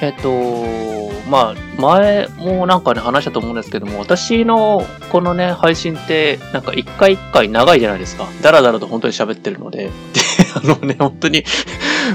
[0.00, 8.26] えっ、と、まあ、前もなんかね、話したと思うんですけども、私のこのね、配信って、なんか一回一回長いじゃないですか。
[8.42, 9.84] だらだらと本当に喋ってるので。
[9.84, 9.90] で、
[10.54, 11.44] あのね、本当に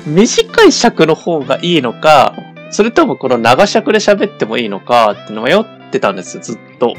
[0.05, 2.33] 短い尺の方がいいのか、
[2.71, 6.95] それともこの長尺で喋ってもいいのかって迷ってたんですよ、ずっと。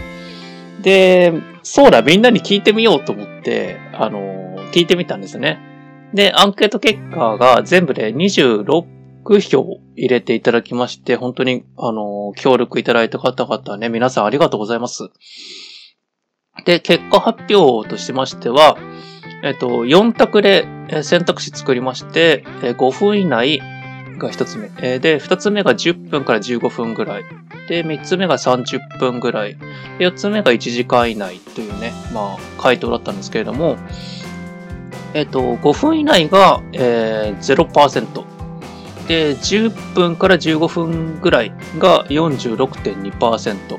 [0.82, 5.58] で、そうだ、みんなに聞いてみようと思って、あの聞いてみたんですね。
[6.12, 8.84] で、アンケート結果が全部で26
[9.40, 15.10] 票入れていただきまして、本当に、あの協力いただいた方々ね、皆さんありがとうございます。
[16.64, 18.76] で、結果発表としましては、
[19.42, 20.66] えっと、4択で
[21.02, 23.60] 選択肢作りまして、5分以内
[24.18, 24.68] が1つ目。
[24.98, 27.24] で、2つ目が10分から15分ぐらい。
[27.68, 29.56] で、3つ目が30分ぐらい。
[29.98, 33.76] 4つ目が1時間以内というね、まあ、回答だったんですけれども、
[35.12, 38.33] えっと、5分以内が、えー、0%。
[39.08, 43.78] で、10分から15分ぐらいが46.2%。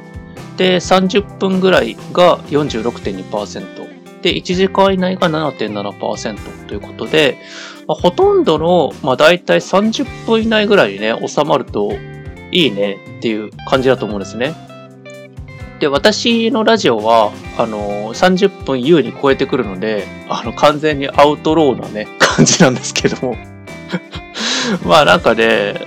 [0.57, 4.21] で、30分ぐらいが46.2%。
[4.21, 7.37] で、1時間以内が7.7%ということで、
[7.87, 11.93] まあ、ほとんどの、まあ、大体30分以内ぐらいにね、収まると
[12.51, 14.55] いいねっていう感じだと思うんですね。
[15.79, 23.35] で、私のラジオは、あの30分優に超えてくるので、あの、完全にアウトローなね、感じなんですけども。
[24.85, 25.85] まあなんかね、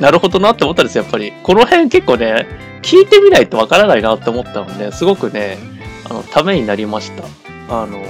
[0.00, 1.32] なるほどなって思ったんですよ、やっぱり。
[1.42, 2.46] この辺結構ね、
[2.82, 5.58] 聞いてみないとわからないなって思ったので、すごくね、
[6.08, 7.24] あの、ためになりました。
[7.68, 8.02] あの、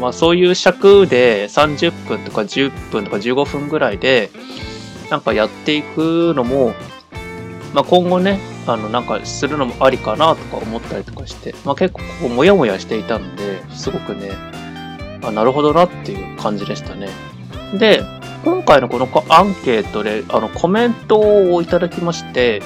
[0.00, 4.30] まあそういう尺で30分とか10分とか15分ぐらいで、
[5.10, 6.74] なんかやっていくのも、
[7.72, 14.30] まあ今後ね、あの、なんかするのもありかなとか思ったりとかして、まあ結構ここもやもやしていたので、すごくね、
[15.22, 17.08] あなるほどなっていう感じでしたね。
[17.78, 18.02] で、
[18.46, 21.18] 今回のこのアンケートで、あの、コメント
[21.52, 22.62] をいただきまして、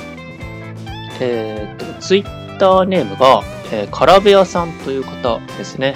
[1.20, 5.94] えっ、ー、と、ツイッターネームが、えー、カラベアさんという方ですね。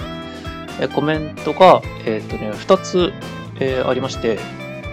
[0.81, 3.13] えー、コメントが、えっ、とね、二つ、
[3.61, 4.39] えー、ありまして、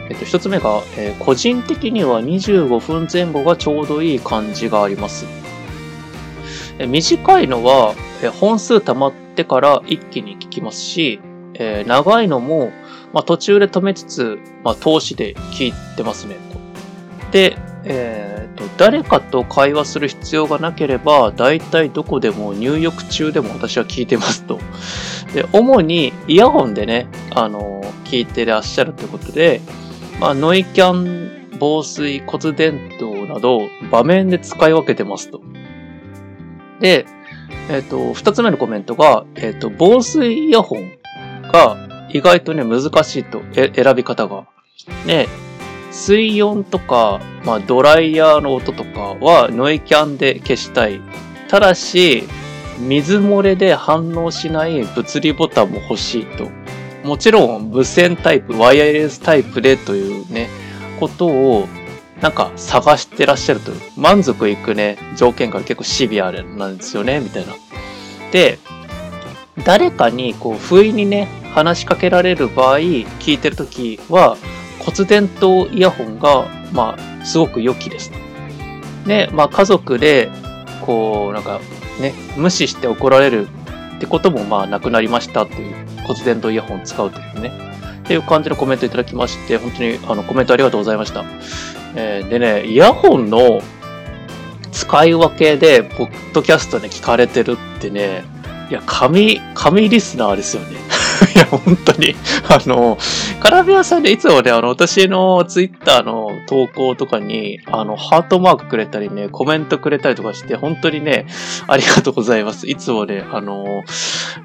[0.10, 5.26] えっ、と、一つ目が、えー、個人的には25分前後がちょうどいい感じがあります。
[6.80, 11.22] えー、短いのは、えー、本数溜まってから一気に聞きますし、
[11.54, 12.74] えー、長いのも、
[13.14, 17.32] まあ、途中で止めつつ、まあ、投資で聞いてますね、と。
[17.32, 24.60] で、えっ、ー、と、誰かと会話する必要がなければ、大体どこでも入浴中でも私は聞いてますと。
[25.34, 29.62] で、主にイヤホンでね、あの、聞いてらっしゃるということで、
[30.20, 35.42] まあ、ノイキャン、防水、骨伝導など、場面で使い分けてますと。
[36.80, 37.06] で、
[37.70, 40.98] えっ、ー、と、二つ目のコメントが、えっ、ー、と、防水イヤホン
[41.52, 44.46] が意外とね、難しいと、え、選び方が。
[45.06, 45.28] ね、
[45.92, 51.02] 水温とか、まあ、ドライヤーの音とかはノイキャンで消したい。
[51.48, 52.24] ただし、
[52.80, 56.50] 水漏れで反応しない物理ボタンも欲しいと。
[57.04, 60.50] もちろん、無線タイプ、ワイヤレスタイプでというね、
[61.00, 61.68] ことを、
[62.22, 63.82] なんか探してらっしゃるという。
[63.98, 67.54] 満足いくね、条件が結構シビアなんですよね、みたいな。
[68.32, 68.60] で、
[69.66, 74.38] 誰かにこう不意にね、話しかけられる場合、聞いてるときは、
[74.80, 78.12] 骨伝導イヤホンが、まあ、すごく良きです。
[79.06, 80.30] で、まあ、家族で、
[80.86, 81.60] こう、なんか、
[82.00, 83.48] ね、無視して怒られる
[83.98, 85.76] ってことも、まあ、なくなりましたっていう
[86.08, 87.52] 骨伝導イヤホンを使うというね。
[88.04, 91.24] っていう感じのコメントいただきまして、本当にあのコメントありがとうございました。
[91.96, 93.62] えー、でね、イヤホンの
[94.72, 98.24] 使い分けで、ポッドキャストで聞かれてるってね、
[98.70, 100.78] いや、神、神リスナーですよね。
[101.36, 102.16] いや、本当に。
[102.48, 102.98] あの、
[103.40, 111.28] カラビアさんでいつもね、あの、私のツイッターの投稿とかに、あの、ハートマークくれたりね、コメントくれたりとかして、本当にね、
[111.68, 112.68] ありがとうございます。
[112.68, 113.84] いつもね、あの、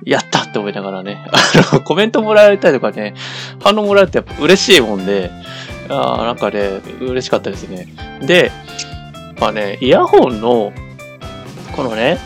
[0.04, 3.14] やったって思いながらね、あの、コメントもらえたりとかね、
[3.62, 5.30] 反応もらえるとやっぱ嬉しいもんで、
[5.88, 7.86] あなんかね、嬉しかったですね。
[8.20, 8.50] で、
[9.40, 10.72] まあね、イヤホンの、
[11.74, 12.18] このね、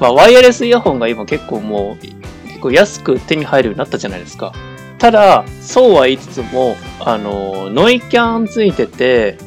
[0.00, 2.17] まあ、ワイヤレスイヤホンが今結構もう、
[2.58, 4.52] 結構安く手に入るようになったじゃないですか。
[4.98, 9.38] ただ、そうは言いつつも、あの、ノイキャンついてて、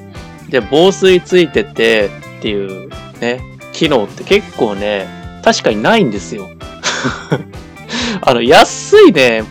[0.50, 2.10] で、防水ついてて
[2.40, 2.90] っていう
[3.20, 3.42] ね、
[3.74, 5.08] 機能って結構ね、
[5.44, 6.50] 確かにないんですよ。
[8.22, 9.44] あの、安いね、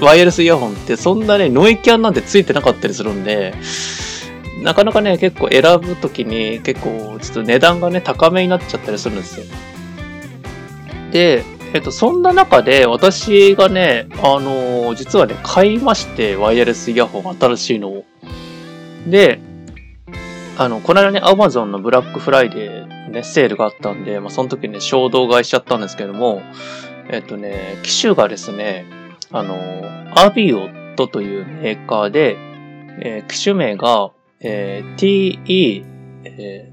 [0.00, 3.54] ワイヤレスイヤホンってそんなね、ノイキャンなんてついてなかったりするんで、
[4.62, 9.46] なかなかね、結構選ぶときに結構ちょっと値段がね、高めになっちゃったりするんですよ。
[11.10, 11.42] で、
[11.72, 18.04] えっと、そんな中で私がね、あのー、実はね、買いまして、ワイヤレスイヤホン、新しいのを。
[19.06, 19.40] で、
[20.58, 26.42] あの、この間ね、アマゾンのブラックフライデーね、セールがあったんで、まあ、その時ね、衝動買いしちゃったんですけども、
[27.08, 28.86] えっとね、機種がですね、
[29.30, 29.56] あの、
[30.16, 32.36] アビオットというメーカーで、
[33.02, 35.84] えー、機種名が、えー、TE、
[36.24, 36.72] え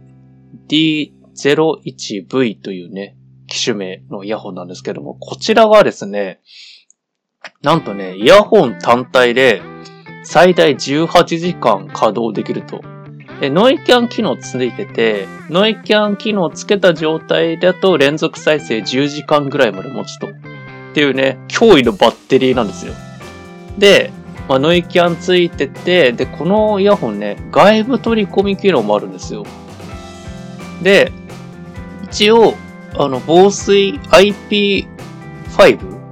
[0.67, 3.16] ー、D01V というね、
[3.47, 6.41] 機種名のイヤホンなんですけども、こちらがですね、
[7.61, 9.61] なんとね、イヤホン単体で
[10.23, 12.81] 最大18時間稼働できると。
[13.39, 20.27] でノイキャン機能ついてて、ノイキャン機能つけた状態だと連続再生10時間ぐらいまで持つと。
[20.27, 20.31] っ
[20.93, 22.93] ていうね、驚異のバッテリーなんですよ。
[23.77, 24.11] で、
[24.49, 29.45] まあ、ノイキャンついてて、で、このイヤホンね、外部取り込み機能もあるんですよ。
[30.81, 31.11] で、
[32.05, 32.55] 一応、
[32.99, 34.87] あの、防水 IP5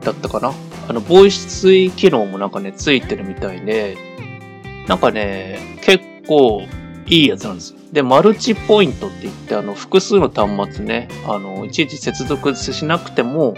[0.01, 0.53] だったかな？
[0.87, 3.97] あの、防水機能もなんかね、ついてるみたいで、
[4.87, 6.61] なんかね、結構
[7.07, 7.79] いいやつなんですよ。
[7.91, 13.55] で、マルチポイントって言って、あの、複数の端末ね、あの、いちいち接続しなくても、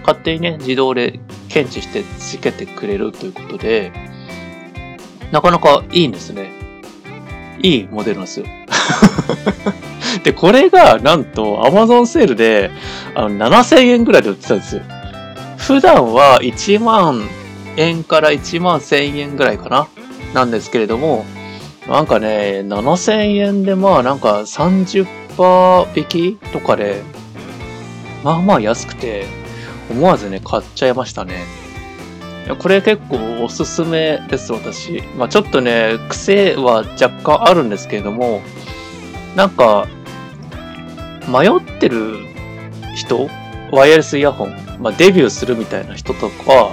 [0.00, 3.92] 勝手にね、自動で検知してつけてくれるということで、
[5.30, 6.50] なかなかいいんですね。
[7.62, 8.46] いいモデルなんですよ。
[10.24, 12.70] で、これが、なんと、Amazon セールで、
[13.14, 14.82] あの、7000円ぐらいで売ってたんですよ。
[15.58, 17.28] 普段は1万
[17.76, 19.88] 円から1万1000円ぐらいかな？
[20.34, 21.24] なんですけれども、
[21.88, 25.06] なんかね、7000円でまあなんか30%
[25.96, 27.02] 引きとかで、
[28.22, 29.26] まあまあ安くて、
[29.90, 31.44] 思わずね、買っちゃいましたね。
[32.46, 35.02] いやこれ結構おすすめです、私。
[35.18, 38.40] まあちょっとね、癖は若干あるんですけれども、
[39.34, 39.88] なんか、
[41.28, 42.18] 迷ってる
[42.94, 43.28] 人
[43.72, 46.72] ワイヤレスイヤホン、まあ、デビューするみたいな人とか、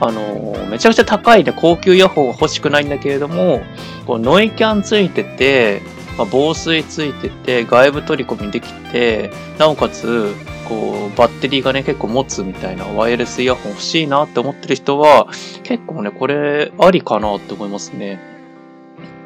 [0.00, 3.62] あのめちゃくちゃ高いね、高級イヤホンは欲しくないんだけれども、
[4.06, 5.82] こうノイキャンついてて、
[6.16, 10.34] まあ、防水ついてて、外部取り込みできて、なおかつ、
[10.70, 15.26] こう、バッテリーがね、結構持つみたいなワイヤレスイヤホン欲しいなって思ってる人は、
[15.64, 18.20] 結構ね、これありかなって思いますね。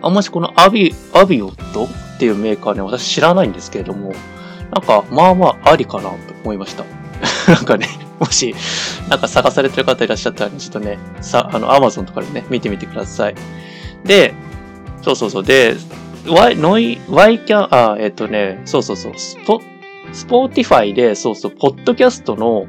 [0.01, 4.15] あんましこのアビ、アビオットっていうメーカーね、私知らないんですけれども、
[4.73, 6.85] なんか、まあまあありかなと思いました。
[7.53, 7.89] なんかね、
[8.19, 8.55] もし、
[9.11, 13.35] なんか探されてる方いらっしゃったら、ね、ちょっとね、さ、あの、アマゾンとかでね、見てみてください。
[14.05, 14.33] で、
[15.03, 15.45] そうそうそう。
[15.45, 15.77] で、
[16.27, 19.13] ワイ、ノイ、ワイキャン、あ、えっ、とね、そうそうそう。
[19.19, 19.61] スポ、
[20.15, 22.67] Spotify で、そうそう、ポッドキャストの、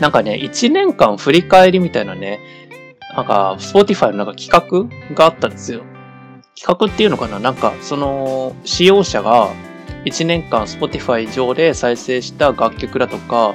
[0.00, 2.38] なんかね、1年間振り返りみたいなね、
[3.16, 5.82] なんか、 Spotify のなんか企画があったんですよ。
[6.54, 7.40] 企画っていうのかな？
[7.40, 9.50] なんか、その、使用者が、
[10.04, 13.54] 1年間 Spotify 上で再生した楽曲だとか、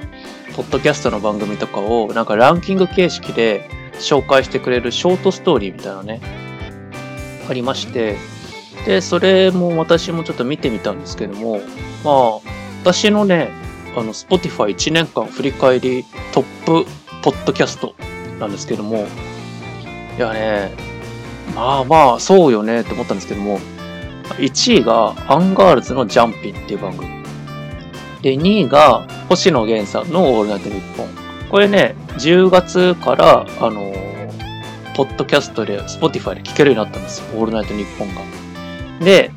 [0.56, 6.22] ポッドキャストの番組とかをなんかランキング形式で紹介してくれるショートストーリーみたいなね、
[7.50, 8.18] ありまして、
[8.86, 11.60] で、それも私もちょっと見てみたんですけども、
[12.04, 12.40] まあ、
[12.82, 13.50] 私のね、
[13.96, 16.86] あの、Spotify 1年間振り返りトップ
[17.22, 17.96] ポッドキャスト
[18.40, 19.08] なんですけども、
[20.18, 20.72] いやね、
[21.56, 23.60] まあまあ、そうよねって思ったんですけども、
[24.38, 27.10] 1位がアンガールズのジャンピンっていう番組。
[28.22, 31.08] で、2位が星野源さんのオールナイトニッポン。
[31.50, 37.40] これね、10月から、あのー、ポッドキャストで、Spotify で聴けるようになったんですよ。
[37.40, 38.43] オールナイトニッポンが。
[39.00, 39.32] で、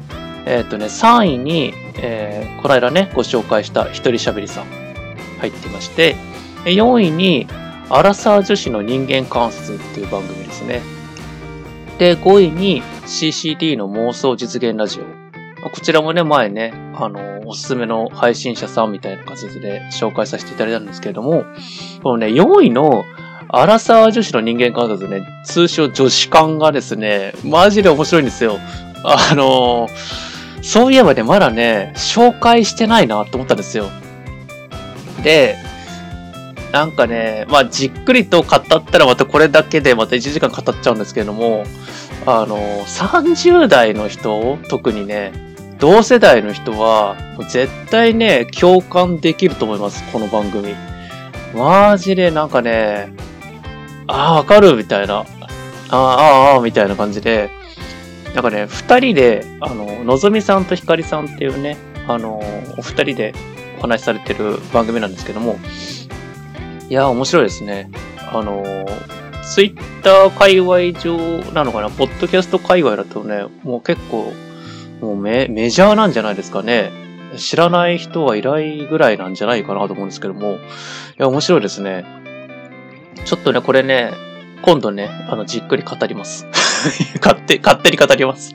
[0.47, 4.65] えっ、とね、3位に、えー、この間ね、ご紹介した一人喋りさん
[5.41, 6.17] 入ってまして、
[6.65, 7.47] 4位に、
[7.89, 10.83] アラサー女子の人間観察っていう番組ですね。
[11.99, 15.69] で、5位に CCD の妄想実現ラジオ。
[15.69, 21.45] こちらもね、前ね、あの、おすすめの配信者さんみたいな形で紹介させていただいたんですけれども、
[22.03, 23.05] このね、4位の
[23.49, 28.59] アラサー女子の人間観察ね、通称女子観がですね、マジで面白いんですよ。
[29.31, 29.89] あの、
[30.63, 33.89] そういえばね、まだね、紹介してないなと思ったんですよ。
[35.23, 35.57] で、
[36.73, 41.65] なんかね、まあ、じっくりと語ったらまたこれだけでまた1時間語っちゃうんですけれども、
[42.27, 45.33] あの、30代の人、特にね、
[45.79, 47.17] 同世代の人は、
[47.49, 50.75] 絶対ね、共感できると思います、この番組。
[51.55, 53.13] マジでなんかね、
[54.09, 55.19] ああ、わかるみたいな。
[55.19, 55.25] あ
[55.91, 57.51] あ、ああ、みたいな感じで、
[58.37, 62.43] なんかね、二人で、あの、のぞみさんとひかりさんっていうね、あの、
[62.77, 63.33] お二人で
[63.79, 65.59] お話しされてる番組なんですけども、
[66.91, 67.91] いや、面白いですね。
[68.31, 68.63] あの、
[69.43, 74.31] ツイッター界隈上なのかな、ポッドキャスト界隈だとね、もう結構、
[75.01, 76.91] もうメメジャーなんじゃないですかね。
[77.39, 80.59] 知らない人はいないぐらいなんじゃないかなと思うんですけども、い
[81.17, 82.05] や、面白いですね。
[83.25, 84.13] ちょっとね、これね、
[84.61, 86.47] 今度ね、あの、じっくり語ります。
[87.23, 88.55] 勝手、勝手に語ります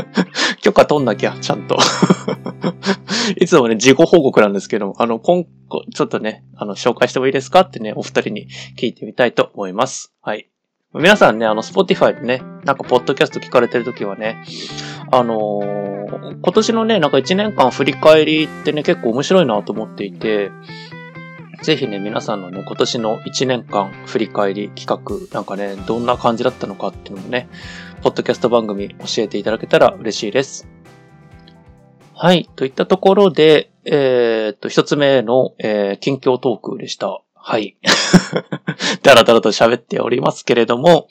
[0.62, 1.78] 許可取んなきゃ、ちゃんと
[3.38, 10.12] いつもね、事後報告なんですけども、あの、今度、ちょっとね、あの、紹介してもいいですかってね、お二人に聞いてみたいと思います。
[10.22, 10.48] はい。
[10.94, 14.44] 皆さんね、あの、 Spotify でね、なんか、ポッドキャスト聞かれてるときはね、
[15.10, 20.50] あのー、今年のね、なんか1年間振り返りってね、結構面白いなと思っていて、
[21.62, 27.48] ぜひね、皆さんのね、今年の1年間振り返り企画、なんかね、どんな感じだったのかっていうのもね、
[28.02, 30.68] ポッドキャスト番組教えていただけたら嬉しいです。
[32.14, 32.50] はい。
[32.56, 37.20] といったところで、えー、っと、一つ目の、えー、近況トークでした。
[37.34, 37.76] はい。
[39.02, 41.08] だらだらと喋っておりますけれども、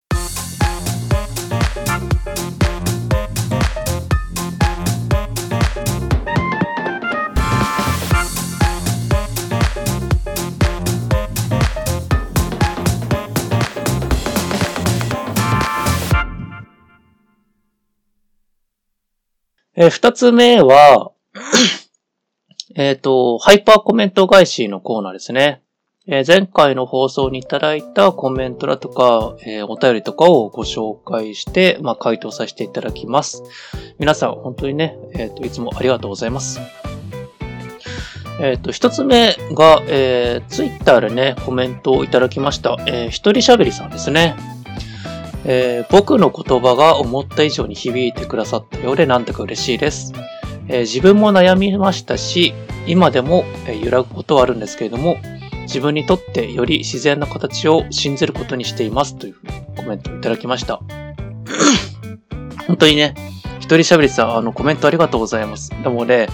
[19.76, 21.12] えー、二つ目は、
[22.76, 25.62] えっと、ハイパーコメント返しのコーナーですね。
[26.08, 33.44] えー、前回の放送にいただいたコメントだとか、えー、お便りとかをご紹介して、まあ、回答させていただきます。
[33.98, 36.60] 皆さん、本当にね、えっ、ー、と、いつもありがとうございます。
[38.42, 42.78] えっ、と、一つ目が、えー、ツイッターでね、コメントをいただきました。
[42.88, 44.36] えー、一人喋りさんですね。
[45.46, 50.14] えー、僕の言葉が思った以上に響いてくださったようでなんだか嬉しいです。
[50.68, 52.54] えー、自分も悩みましたし、
[52.88, 55.18] 今でも、え揺らぐことはあるんですけれども、
[55.64, 59.36] 自分にとってより自然な形を信じることにしていますという
[59.78, 60.82] コメントをいただきました。
[62.68, 63.14] 本当にね、
[63.60, 65.70] 一人喋りさん、あの、コメントありがとうございます。
[65.84, 66.28] でもね、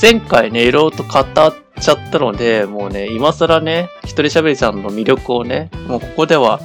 [0.00, 6.60] 前回ね、いろいろと語っちゃったので、もうね、今更ね、一人喋りさんの魅力をね、もうここでは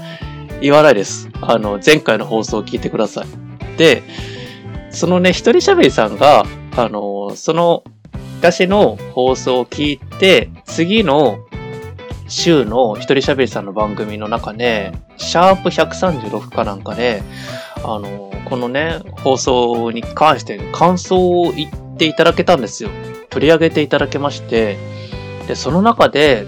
[0.61, 1.29] 言わないです。
[1.41, 3.77] あの、前回の放送を聞いてください。
[3.77, 4.03] で、
[4.91, 6.45] そのね、一人喋りさんが、
[6.75, 7.83] あの、その、
[8.37, 11.39] 昔の放送を聞いて、次の
[12.27, 17.21] 週の一人喋りさんの番組の中で、シャープ136かなんかで、
[17.83, 22.89] あの、このね、放送に関して感想を言っていただけたんですよ。
[23.29, 24.77] 取り上げていただけまして、
[25.47, 26.47] で、その中で、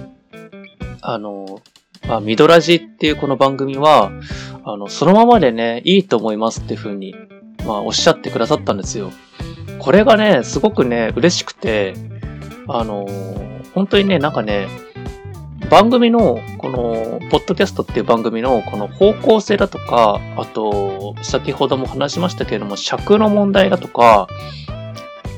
[1.01, 1.61] あの、
[2.07, 4.11] まあ、ミドラジっていうこの番組は、
[4.63, 7.15] あの、そのままでね、いいと思いますっていう風に、
[7.65, 9.11] まあ、おっしゃってくださったんですよ。
[9.79, 11.93] これがね、すごくね、嬉しくて、
[12.67, 13.07] あの、
[13.73, 14.67] 本当にね、なんかね、
[15.69, 24.27] 番組の、この、ポッドキャストっていう番組の、この方向性だとか、あと、先ほども話しましたけれども、尺の問題だとか、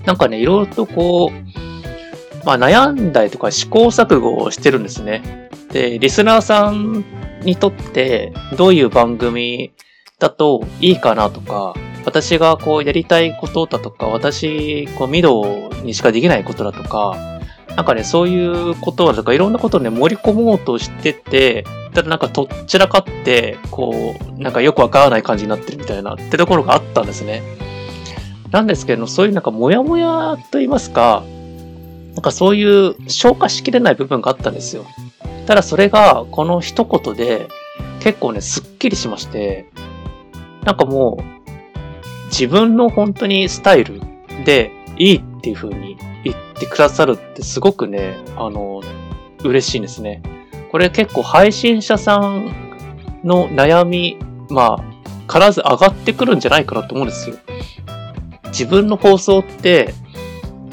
[0.06, 5.50] なんかね、いろいろとこう、まあ悩んだりとか試行錯誤をしてるんですね。
[5.74, 7.04] で、リスナーさん
[7.44, 9.74] にとってどういう番組
[10.20, 11.74] だといいかなとか、
[12.06, 17.18] 私がこうやりたいことだとか、私、こう、ミドにしかできないことだとか、
[17.76, 27.42] なんかね、そういうことだとか、いろんなことをね、盛り込もうとしてて、ただなんかとっちらかって、こう、なんかよくわからない感じになってるみたいなってところがあったんですね。
[28.52, 31.24] なんですけど、そういうなんかモヤモヤと言いますか、
[32.14, 34.86] なんかそういう消化しきれない部分があったんですよ。
[35.46, 37.48] ただそれが、この一言で、
[38.00, 39.66] 結構ね、すっきりしまして、
[40.64, 41.24] なんかもう、
[42.28, 44.02] 自分の本当にスタイル
[44.46, 48.82] でいいっていう風に言ってくださるってすごくね、あの、
[49.44, 50.22] 嬉しいんですね。
[50.72, 52.52] これ結構配信者さん
[53.24, 54.18] の悩み、
[54.50, 57.36] まあ、必ず上がってくるんじゃないかなと思うんですよ。
[58.48, 59.94] 自分の放送って、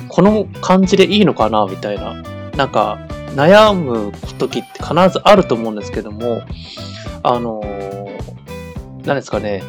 [0.08, 2.22] この感じでいいのかなみたいな。
[2.56, 2.98] なんか、
[3.34, 6.42] 悩む時って必ずあると思うんですけども、
[7.22, 7.62] あの
[9.04, 9.62] 何ですかね。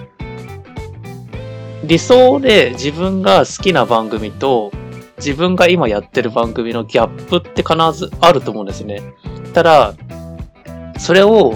[1.84, 4.72] 理想で自分が好きな番組と
[5.18, 9.01] 自分が今やってる番組のギャップって必ずあると思うんですね。
[9.53, 9.93] ただ、
[10.97, 11.55] それを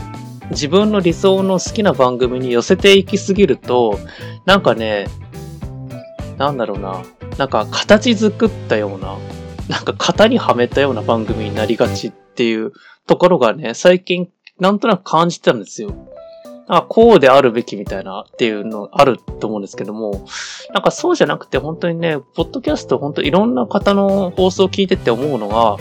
[0.52, 4.00] 自分の理想の好きな番組に寄せていきすぎると、
[4.46, 5.08] なんかね、
[6.38, 7.02] なんだろうな、
[7.38, 9.18] なんか形作ったような、
[9.70, 12.72] なんか型にはめたような番組になりがちっていう
[13.08, 15.94] ところがね、最近なんとなく感じてたんですよ。
[16.68, 20.26] あ、こうであるべきみたいなっていうのあると思うんですけども、
[20.74, 25.78] なんかそうじゃなくて本当にね、ポッドキャスト本当いろんな方の放送を聞いてて思うのが、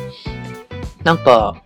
[1.05, 1.63] なんか、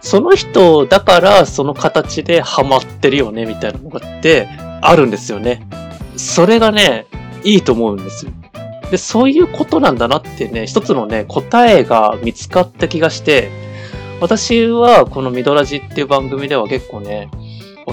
[0.00, 4.46] その人だからその形でハマってるよねみたいなのがって
[4.80, 5.66] あるんですよね。
[6.16, 7.06] それがね、
[7.44, 8.32] いいと思うんですよ。
[8.90, 13.50] で、そういうことなんだなってね、一つのね、答えが見つかった気がして、
[14.20, 17.28] 私はこのミドラジっていう番組では結構ね、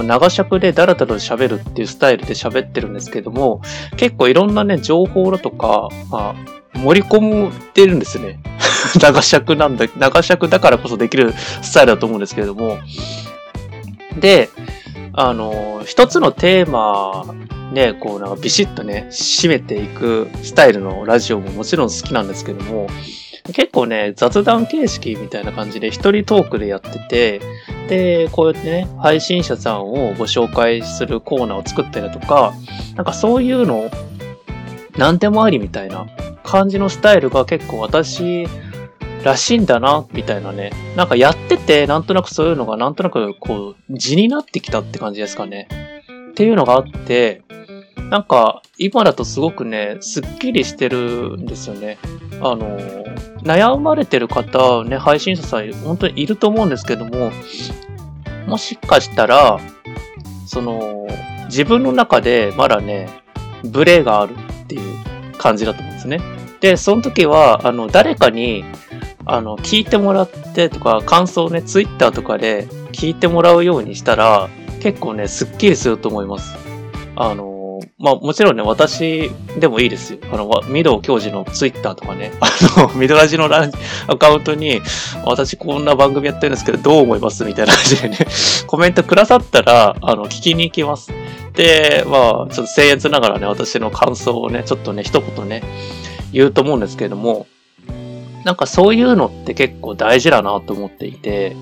[0.01, 3.61] 長尺でダラダラ喋るっていうスタイルで喋ってるんですけども、
[3.97, 8.39] 結構いろんなね、情報だとか、まあ、盛り込んでるんですね。
[8.99, 12.79] 長尺なんだ、長尺だからこそできるスタイルだと思うんですけれども。
[14.19, 14.49] で、
[15.14, 17.26] あの、一つのテーマ
[17.74, 22.88] ね、こうなんかビシッとね、締めていくスタイルのラジオももちろん好きなんですけども、
[23.53, 27.41] 結構ね、雑談形式みたいな感じで一人トークでやってて、
[27.89, 32.53] で、こうやってね、配信者さんをご紹介するコーナーを作ったりだとか、
[32.95, 33.89] なんかそういうの、
[34.97, 36.05] 何でもありみたいな
[36.43, 38.47] 感じのスタイルが結構私
[39.24, 40.71] らしいんだな、みたいなね。
[40.95, 45.67] なんかやってて、なんとなくそういうのがなんとなくこう、字になってきたって感じですかね。
[46.32, 47.43] っていうのがあって、
[48.09, 51.97] なんか今だとすごくね、すっきりしてるんですよね。
[52.41, 52.78] あの、
[53.43, 57.32] 悩まれてる方、ね、配信者さん、本当にいると思うんですけども、
[58.47, 59.59] もしかしたら、
[60.45, 61.07] その、
[61.45, 63.09] 自分の中でまだね、
[63.63, 64.82] ブレがあるっていう
[65.38, 66.19] 感じだと思うんですね。
[66.59, 68.63] で、その時は、あの、誰かに、
[69.26, 74.49] あの、聞いてもらってとか、感想をね、ツイッターとかで聞いてもらうようにしたら、
[74.82, 76.55] 結構ね、スッキリすると思います。
[77.15, 80.19] あの、まあもちろんね、私でもいいですよ。
[80.32, 82.49] あの、ミド教授のツイッターとかね、 あ
[82.82, 83.71] の、ミドラジのラン
[84.07, 84.82] アカウントに、
[85.26, 87.45] 私こんな番組やってるんですけど、どう思います？
[87.45, 88.17] みたいな感じでね、
[88.67, 91.11] コメントくださったら、あの、聞きに行きます。
[91.53, 95.63] で、まあ、ちょっと僭越ながらね、私の感想をね、ちょっとね、一言ね、
[96.34, 97.47] 言うと思うんですけれども、
[98.43, 101.55] なんかそういうのって結構大事だなと思っていて、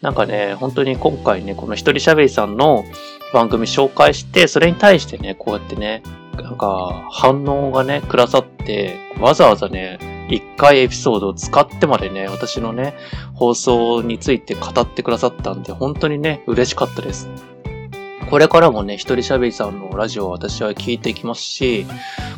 [0.00, 2.84] なんかね、本当に今回ね、この一人喋りさんの
[3.32, 6.02] 番組紹介して、それに対してね、こうやってね、
[6.34, 9.98] なんか反応がね、くださって、わざわざね、
[10.28, 12.94] 一回エピソードを使ってまでね、私のね、
[13.34, 17.51] 放送について語ってくださったんで、本当にね、嬉しかったです。
[18.32, 21.84] これからもね、一人喋りさんのラジオを私は聞いていきますし、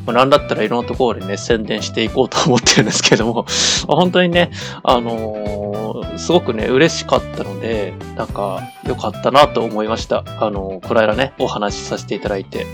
[0.05, 3.47] まあ、なんだったらいろんなところでね、宣伝していこうと思ってるんですけども、
[3.87, 4.51] 本当にね、
[4.83, 10.25] あのー、すごくね、嬉しかったので、なんか、良かったなと思いました。
[10.41, 12.67] あのー、この間ね、お話しさせていただいて、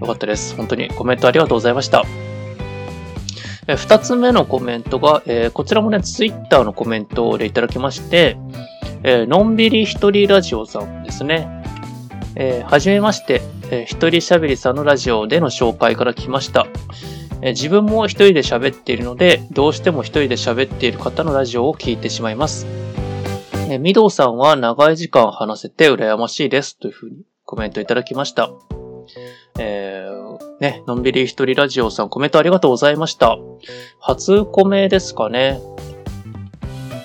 [0.00, 0.56] よかったです。
[0.56, 2.06] 本当にコメントありがとうございました。
[3.66, 8.38] え二つ目のコメントが、えー、こちらもね、ツイッターのコメントでいただきまして、
[9.02, 11.61] えー、のんびり一人ラジオさんですね。
[12.36, 16.66] えー、はじめまして、えー、一人喋りさんのラジオでの紹介から来ました。
[17.42, 22.66] えー、自分も一人で喋っているので、どうしても一人で喋っている方のラジオを聞いてしまいます。
[23.68, 26.78] えー、みどうさんは長い時間話せて羨ましいです。
[26.78, 28.50] というふうにコメントいただきました。
[29.58, 30.12] えー、
[30.60, 33.36] ね、のんびり一人ラジオさんコメントありがとうございました。
[33.98, 35.60] 初コメですかね。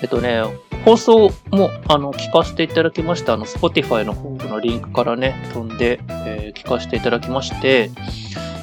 [0.00, 0.42] えっとね、
[0.84, 3.34] 放送も、あの、聞かせていただきました。
[3.34, 7.90] あの、Spotify の方のリンクからね、飛んで、えー、聞かせていただきまして、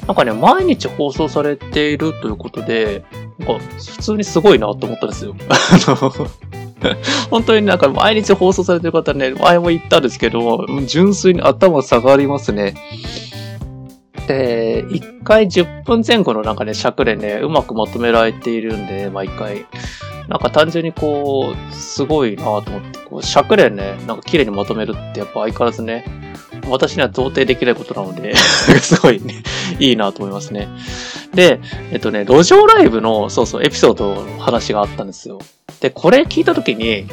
[0.06, 3.04] なんかね、毎日放送されているということで、
[3.38, 5.34] なんか、普通にすごいなと思ったんですよ。
[5.48, 5.56] あ
[5.88, 6.12] の、
[7.30, 12.74] 本当になんか毎日放送されてる方ね、前も言ったんですけど、純粋に頭下がりますね。
[14.26, 19.66] で、1回10分前後のなんかね、尺でね、うまくまとめられているんで、毎回。
[20.28, 26.04] なんか単純にこう、すごいなと思って、こう尺でね、なんか綺麗にまとめるってやっぱ相変わらずね、
[26.68, 28.34] 私には到底できないことなので
[28.80, 29.42] すごいね、
[29.78, 30.68] いいなと思いますね。
[31.34, 31.60] で、
[31.92, 35.38] えっとね、路上ライブの、そうそう、エピソードの話があったんですよ。
[35.80, 37.06] で、これ聞いたときに、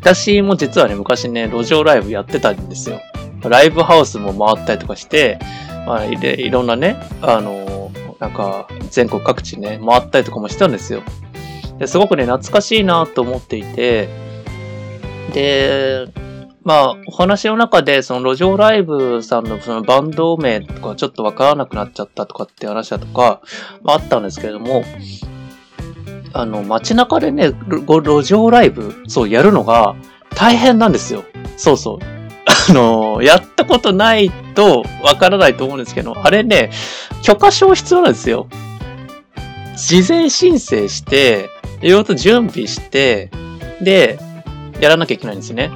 [0.00, 3.00] 私も実はね、昔ね、路上ライブやってたんですよ。
[3.42, 5.38] ライブハウスも回ったりとかして、
[5.86, 7.90] まあ、いろんなね、あの、
[8.20, 11.02] なんか、全国各地ね、回ったりとかもしてたんですよ。
[11.78, 14.08] ですごくね、懐かしいなと思っていて、
[15.32, 16.08] で、
[16.64, 23.40] まあ、お話の中で、その路上ライブさんのそのバンド名とかちょっとわからなくなっちゃったとかって話だとか、
[23.82, 24.82] まああったんですけれども、
[26.32, 29.94] あの、街中でね、路上ライブ、そう、やるのが
[30.30, 31.24] 大変なんですよ。
[31.56, 31.98] そうそう。
[32.70, 36.70] あの、やったことないとわからないと思うんですけど、あれね、
[37.22, 38.48] 許可証必要なんですよ。
[39.76, 41.48] 事前申請して、
[41.86, 43.30] いろいろと準備して、
[43.80, 44.18] で、
[44.80, 45.70] やらなきゃいけないんですね。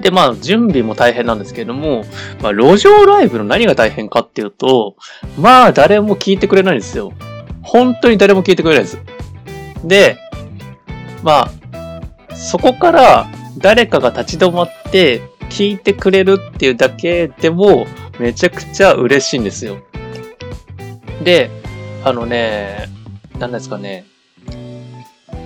[0.00, 2.04] で、まあ、準備も大変なんですけれども、
[2.40, 4.94] まあ、路上ライブの何が大変かっていうと、
[5.36, 7.12] まあ、誰も聞いてくれないんですよ。
[7.62, 8.98] 本当に誰も聞いてくれないです。
[9.84, 10.18] で、
[11.24, 13.26] まあ、そこから
[13.58, 17.88] 誰かが立ち止まって聞いてくれるっていうだけでも、
[18.20, 19.78] めちゃくちゃ嬉しいんですよ。
[21.24, 21.50] で、
[22.04, 22.88] あのね、
[23.38, 24.04] 何ですかね、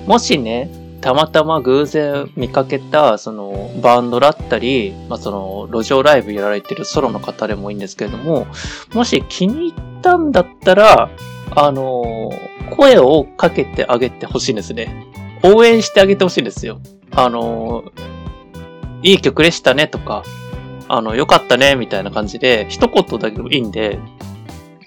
[0.06, 8.46] もしね、たまたま偶然見かけた、その、バンドだったり、まあ、その、路上ライブやられてるソロの方でもいいんですけれども、
[8.94, 11.10] もし気に入ったんだったら、
[11.54, 12.30] あの、
[12.70, 15.06] 声をかけてあげてほしいんですね。
[15.42, 16.80] 応援してあげてほしいんですよ。
[17.10, 17.84] あの、
[19.02, 20.22] いい曲でしたねとか、
[20.88, 23.98] あの、よかったねみたいな感じで、一言だけでもいいんで、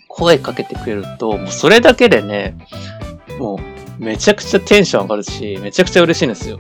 [0.08, 2.58] 声かけてくれると、もうそれだけでね、
[3.40, 6.60] もうめちゃくちゃテンション上がるし、めちゃくちゃ嬉しいんですよ。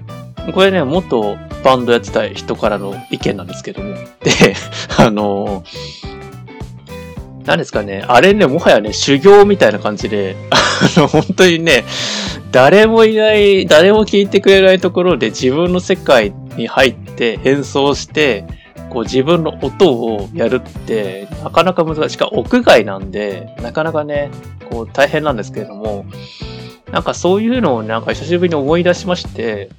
[0.53, 3.93] これね、元バンドやってた人からの意見なんですけども。
[3.93, 4.55] で、
[4.97, 5.63] あの
[7.45, 11.85] 何ですかね、あれね、もはやね、修行みたいな感じで、 あの、本当にね、
[12.51, 18.45] 誰もいない、誰も聞いてくれないところで自分の世界に入って演奏して、
[18.89, 22.09] こう自分の音をやるって、なかなか難しい。
[22.11, 24.31] しかも屋外なんで、なかなかね、
[24.69, 26.05] こう大変なんですけれども、
[26.91, 29.69] なんかそういうのをなんか久しぶりに思い出しまして、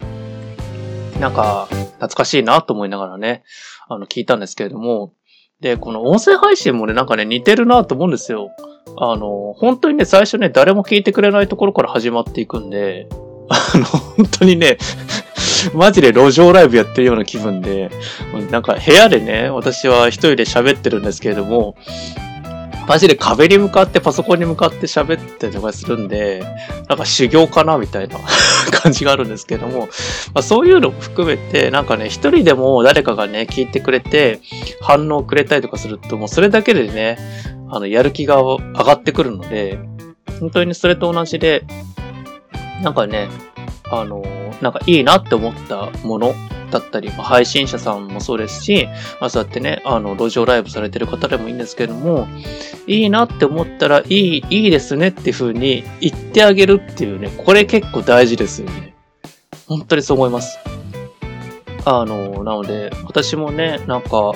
[1.20, 3.42] なんか懐かしいなと思いながらね、
[3.88, 5.12] あの聞いたんですけれども、
[5.60, 8.50] で、この音声配信もね、なんかね、似てるなと思うんですよ。
[8.96, 13.08] あの、本当にね、最初ね、誰も聞いてくれないところから始まっていくんで、
[13.48, 14.78] あの、本当にね、
[15.74, 17.90] マジで路上ライブやってるような気分で、
[18.50, 21.74] なんか部屋でね、私は一人で喋ってるんですけれども、
[22.88, 26.42] マジで壁に向かってパソコンに向かって喋ってとかするんで、
[26.88, 28.18] なんか修行かなみたいな
[28.72, 29.86] 感じがあるんですけども、ま
[30.36, 34.40] あ、そういうのも含めて、なんかね、一人でも誰かがね、聞いてくれて、
[34.80, 37.18] 反応くれたりとかすると、もうそれだけでね、
[37.70, 39.78] あの、やる気が上がってくるので、
[40.40, 41.64] 本当にそれと同じで、
[42.82, 43.28] なんかね、
[43.90, 44.24] あの、
[44.62, 46.34] なんかいいなって思ったもの
[46.70, 48.88] だったり、まあ、配信者さんもそうですし、
[49.20, 52.28] まあ、そうやってね、あの、路上ライブされてる方でもいいんですけども、
[52.86, 58.94] いいなって思ったら、いい、いいですねっていう風に言ってあげるっていうね、これ結構大事ですよね。
[59.66, 60.58] 本当にそう思います。
[61.84, 64.32] あの、なので、私もね、なんか、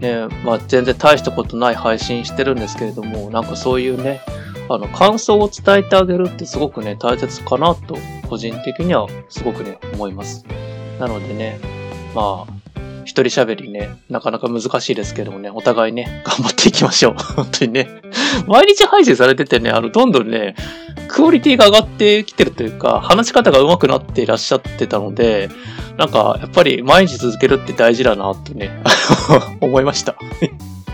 [0.00, 4.20] ね、まあ、全然大したことない配信してるんですけれども、なんかそういうね、
[4.68, 7.96] あの、感想を伝えてあげるってすごくね、大切かなと、
[8.28, 10.44] 個人的にはすごくね、思います。
[10.98, 11.58] なのでね、
[12.14, 12.64] まあ、
[13.04, 17.14] 一人喋りね、なかなか難しいですけどもね、お互いね、頑張っていきましょう。
[17.36, 17.88] 本当にね。
[18.46, 20.54] 毎日配信されててね、あの、どんどんね、
[21.08, 25.50] クオリティが上がってきてるというか、話し方が上手くなっていらっしゃってたので、
[25.96, 28.82] なんか、やっぱり毎日続けるって大事だなってね、
[29.60, 30.16] 思いました。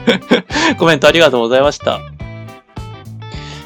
[0.78, 2.01] コメントありがとうございました。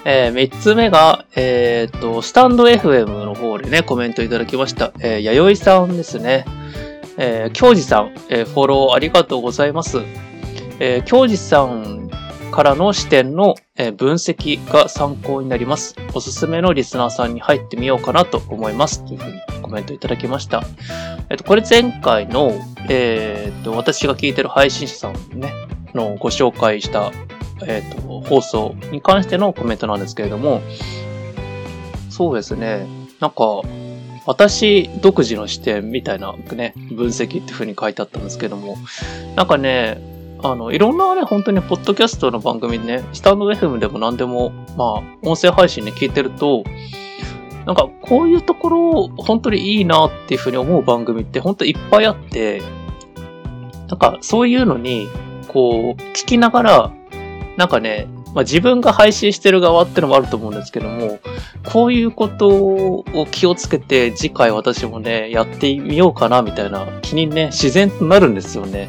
[0.05, 4.93] えー、三つ目が、えっ、と、スタンド FM の方でね、コメントいただきました。
[5.01, 6.45] えー、弥生さんですね。
[7.17, 9.99] えー、京二さん、えー、フォローありがとうございます。
[10.79, 12.11] えー、京二さん
[12.51, 15.97] からの視点の、えー、分析が参考になります。
[16.13, 19.05] おすすめのリスナーさんに入ってみようかなと思います。
[19.07, 20.63] というふうにコメントいただきました。
[21.31, 22.53] えっ、と、これ前回の、
[22.89, 25.53] えっ、と、私が聞いてる配信者さんね、
[25.95, 27.11] のご紹介した
[27.63, 30.61] えっ、ー、と、放送に関してのコメントなんですけれども、
[32.11, 32.87] そうですね、
[33.21, 33.63] なんか、
[34.27, 38.77] 私独自の視点みたいなね、分析っていう風に書いてあったんですけども、
[39.37, 40.01] なんかね、
[40.43, 46.65] あの、いろんなね、本当にポッドキャストの番組ね、スタンド FM でも何でも、まあ、音声配信で聞いてると、
[47.65, 52.63] なんか、こういうところを、本当にいいなっていう風に思う番組って本当いっぱいあって、
[53.89, 55.09] なんか、そういうのに、
[55.49, 56.93] こう、聞きながら、
[57.57, 61.21] なんかね、まあ、自分が配信してる側ってのもあると思うんですけども、
[61.65, 68.89] こういうことを気をつけて次回私もね、やってみようかなみたいな気にね、自然となるんですよね。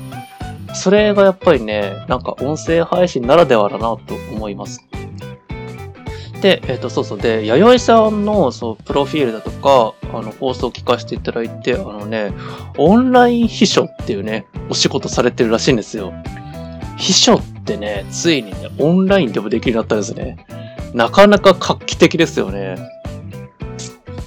[0.73, 4.85] それがやっぱりね、なんか音声配信ならではだなと思います。
[6.41, 7.19] で、えっ、ー、と、そうそう。
[7.19, 12.33] で、弥生さんの、そう、プロフィールだとか、あの、放送を聞かせていただいて、あのね、
[12.77, 16.13] オンライン秘書っていうね、お仕事されてるらしいんですよ。
[16.97, 20.45] 秘書ってね、ついにね、オンラインでもできるようになったんですね。
[20.93, 22.77] なかなか画期的ですよね。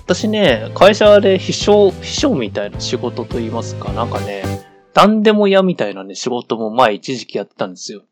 [0.04, 4.42] 私ね、会社で秘書、秘書みたいな仕事と言いますか、なんかね、
[4.94, 8.02] 何でも嫌みたいなね、仕事も前一時期やってたんですよ。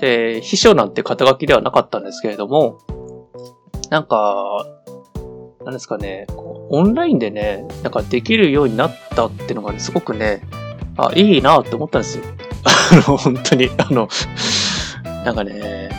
[0.00, 2.78] で、秘書なんて肩書きではなかったんですけれども、
[3.90, 4.66] なんか、
[5.64, 6.26] なんですかね、
[6.70, 10.42] オンラインでね、なんかできるようになったっていうのが、ね、すごくね、
[10.96, 12.24] あ、いいなって思ったんですよ。
[12.64, 14.08] あの、本当に、あの、
[15.24, 15.90] なんかね、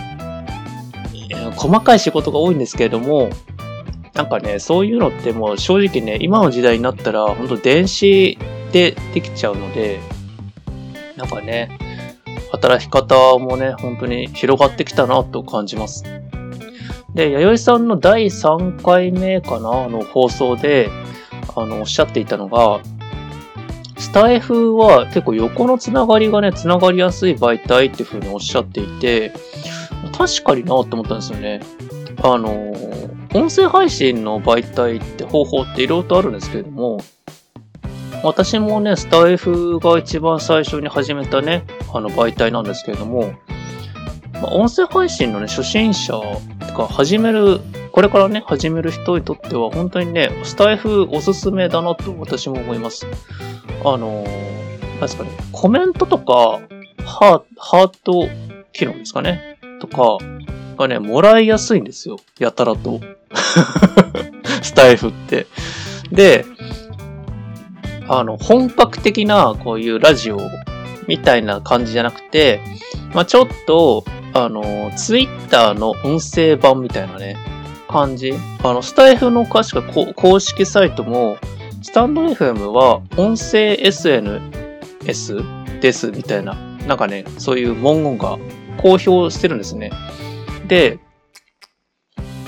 [1.55, 3.29] 細かい仕事が多いんですけれども、
[4.13, 8.37] なんかね、そういうのってもう正直ね、今の時代になったら、本当電子
[8.71, 9.99] でできちゃうので、
[11.17, 11.77] なんかね、
[12.51, 16.03] 働き方もね、本当に広がってきたなと感じます。
[17.13, 20.89] で、弥生さんの第3回目かな、の放送で、
[21.55, 22.79] あの、おっしゃっていたのが、
[24.01, 29.31] スタイフは結構横のつながりがね、つながりやすい媒体っていう風におっしゃっていて、
[30.17, 31.61] 確かになと思ったんですよね。
[32.23, 32.73] あの、
[33.35, 36.99] 音声配信の媒体って方法って色々とあるんですけれども、
[38.23, 43.33] 私もね、スタイフが一番最初に始めたね、あの媒体なんですけれども、
[44.33, 46.19] まあ、音声配信のね、初心者
[46.71, 47.59] とか始める、
[47.91, 53.05] これからね、始める人にとっては本当にね、スタイフおすすめだなと私も思います。
[53.83, 56.61] あのー、なんですかね、コメントとか、
[57.03, 58.29] ハハート
[58.71, 60.17] 機能ですかね、とか
[60.77, 62.17] がね、もらいやすいんですよ。
[62.39, 63.01] やたらと。
[64.63, 65.47] スタイフって。
[66.11, 66.45] で、
[68.07, 70.39] あの、本格的なこういうラジオ
[71.07, 72.59] みたいな感じじゃなくて、
[73.13, 77.37] まあ、ちょっと、あの、ツイッターの音声版みたいなね、
[77.87, 78.33] 感じ。
[78.63, 81.37] あの、スタイフの確か公式サイトも、
[81.81, 85.41] スタンド FM は音声 SNS
[85.81, 86.55] ですみたいな
[86.87, 88.37] なんかね、そういう文言が
[88.77, 89.91] 公表してるんですね。
[90.67, 90.99] で、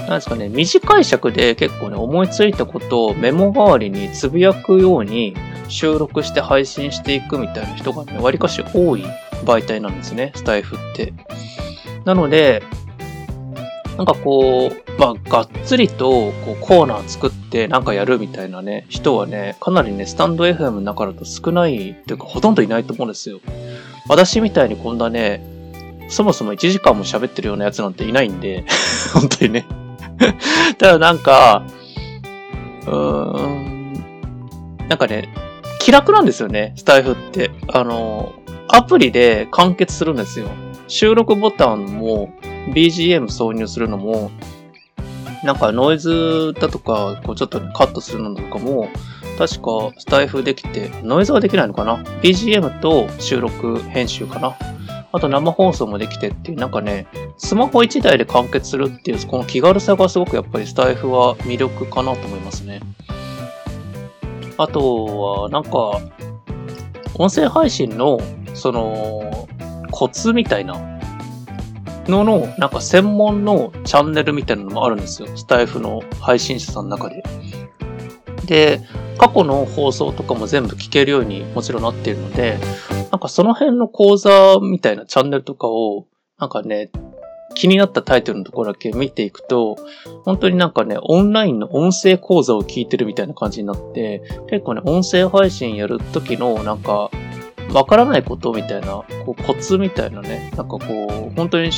[0.08, 5.34] なんですかね、短い尺で結構ね、思いついたことをメモ代わりにつぶやくように
[5.70, 9.06] 収録して配信していくみたいな人がね、割かし多い
[9.46, 11.14] 媒体なんですね、スタイフって。
[12.06, 12.64] なので、
[13.98, 23.40] なんかこう、まあ、がっつりとこうコーナー作ってなんかやるみたいなね、人はね、かなりね、スタンド FM の中だと少ないっていうか、ほとんどいないと思うんですよ。
[24.10, 25.46] 私みたいにこんなね、
[26.10, 28.66] そもそも1時間も喋ってるようなやつなんていないんで、
[29.14, 29.83] 本当にね。
[30.78, 31.64] ただなんか、
[32.86, 33.94] うーん、
[34.88, 35.30] なんかね、
[35.80, 37.52] 気楽なんですよね、スタイフって。
[37.72, 38.34] あの、
[38.70, 40.48] アプリで完結するんですよ。
[40.88, 42.34] 収録ボタンも
[42.74, 44.32] BGM 挿入するのも、
[45.44, 48.90] なんかノイズだとか、こうちょっとカットするのとかも、
[49.38, 54.56] 確かスタイフできて、ノイズはできないのかな ?BGM と収録編集かな？
[55.16, 57.06] あと生放送もできてっていう、なんかね、
[57.38, 62.82] スマホ1台で完結するっていう、この気軽さがすごくやっぱりスタイフは魅力かなと思いますね。
[64.58, 66.02] あとは、なんか、
[67.14, 68.20] 音声配信の、
[68.56, 69.48] その、
[69.92, 70.82] コツみたいな
[72.08, 75.28] のの、なんか専門のチャンネルみたいなのもあるんですよ。
[75.36, 77.24] スタイフの配信者さんの中で。
[78.48, 78.82] で、
[79.24, 82.58] 過去の放送とかも全部聞けるようにもちろんなっているので、
[83.10, 86.08] なんかその辺の講座みたいなチャンネルとかを、
[86.38, 86.92] なんかね、
[87.56, 89.78] 気になったタイトルのところだけ見ていくと、
[90.26, 97.10] 本当になんかね、オンラインの音声講座を聞いてるみたいな感じになって、結構ね、音声配信やる時のなんか、
[97.72, 101.70] わからないことみたいな、こうコツみたいなね、なんかこう、本当に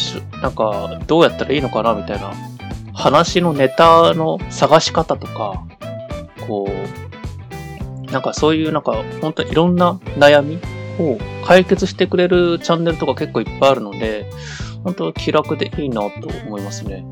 [0.41, 2.33] なんかどうやったらいいのかなみたいな、
[2.95, 5.63] 話のネタの探し方とか、
[6.47, 7.04] こう、
[8.15, 10.57] なんかそういうなんか本当にいろんな悩み
[10.99, 14.31] を解決してくれるチャンネルとか結構いっぱいあるので、
[14.85, 17.05] 本当気楽でいいなと思いますね。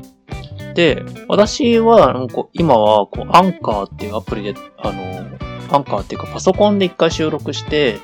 [0.74, 5.26] で、私は、今は、こう、アンカーっていうアプリで、あの、
[5.70, 7.98] アンカーっていうかパソコンで一回収録して、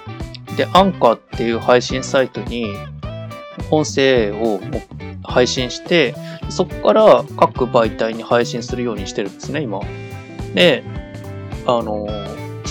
[0.59, 2.67] で、アンカーっていう配信サイトに、
[3.71, 4.61] 音声を
[5.25, 6.15] 配信して、
[6.51, 9.81] そこから各媒体に配信するようにしてるんですね、今。
[10.55, 10.85] で、
[11.67, 12.07] あの、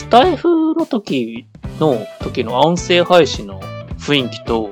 [0.09, 1.45] スタイフの時
[1.79, 3.61] の時の音声配信の
[3.99, 4.71] 雰囲気と、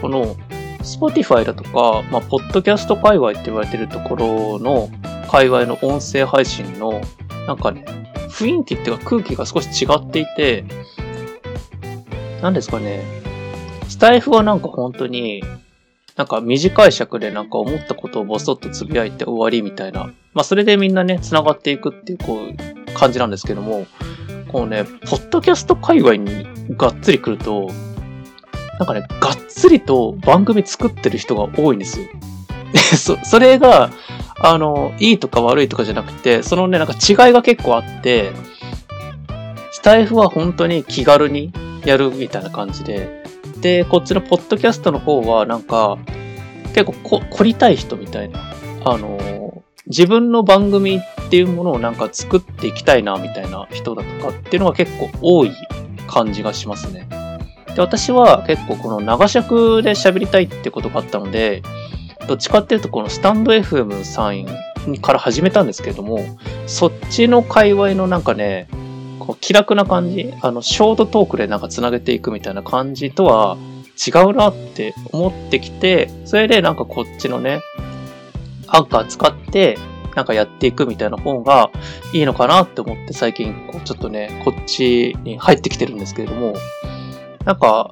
[0.00, 0.34] この
[0.78, 4.88] Spotify だとか、まあ、ポッドキャスト界隈って言われてるところの
[5.30, 7.02] 界隈の音声配信の、
[7.46, 7.84] なんかね、
[8.30, 10.64] 雰囲気っていうか空気が少し違っていて、
[12.40, 13.04] 何ですかね、
[13.90, 15.44] スタイフはなんか本当に、
[16.16, 20.14] なんか短い尺でなんか思ったことをボソッとつぶやいて終わりみたいな。
[20.32, 23.84] まあそれでみんなね、繋がっていくっていうこう感じなんですけども、
[24.52, 26.46] こうね、ポッドキャスト界隈に
[26.76, 27.70] がっつり来ると、
[28.78, 32.06] なんかね、がっつりと番組作ってる人が多いんですよ。
[32.96, 33.90] そ、それが、
[34.38, 38.32] あの、いいとか悪いとかじゃなくて、そのね、なんか違いが結構あって、
[39.70, 41.52] スタイフは本当に気軽に
[41.84, 43.24] やるみたいな感じで、
[43.60, 45.96] で、こっちのポッドキャストの方はなんか、
[46.74, 48.40] 結構こ凝りたい人みたいな、
[48.84, 51.00] あの、自分の番組
[51.32, 55.52] っていうものをなんか作っていきたいなみたいな人だとかっていうのが結構多い
[56.06, 57.08] 感じがしますね。
[57.74, 61.62] で、私は結構この長尺で喋りたいってことがあったので、
[62.28, 66.18] どっちかっていうとこのスタンド FM サインから始めたんですけれども、
[66.66, 68.68] そっちの界隈のなんかね、
[69.18, 73.56] こう気楽な感じ、あの、ショートトークでなんか繋げていくみたいな感じとは
[74.06, 77.62] 違うなって思ってきて、それでなんかこっちのね、
[78.66, 79.78] アンカー使って
[80.14, 81.70] なんかやっていくみたいな方が
[82.12, 86.54] いいのかなって思って最近こうちょっとね、こっちに入ってきてるんですけれども、
[87.44, 87.90] なんか、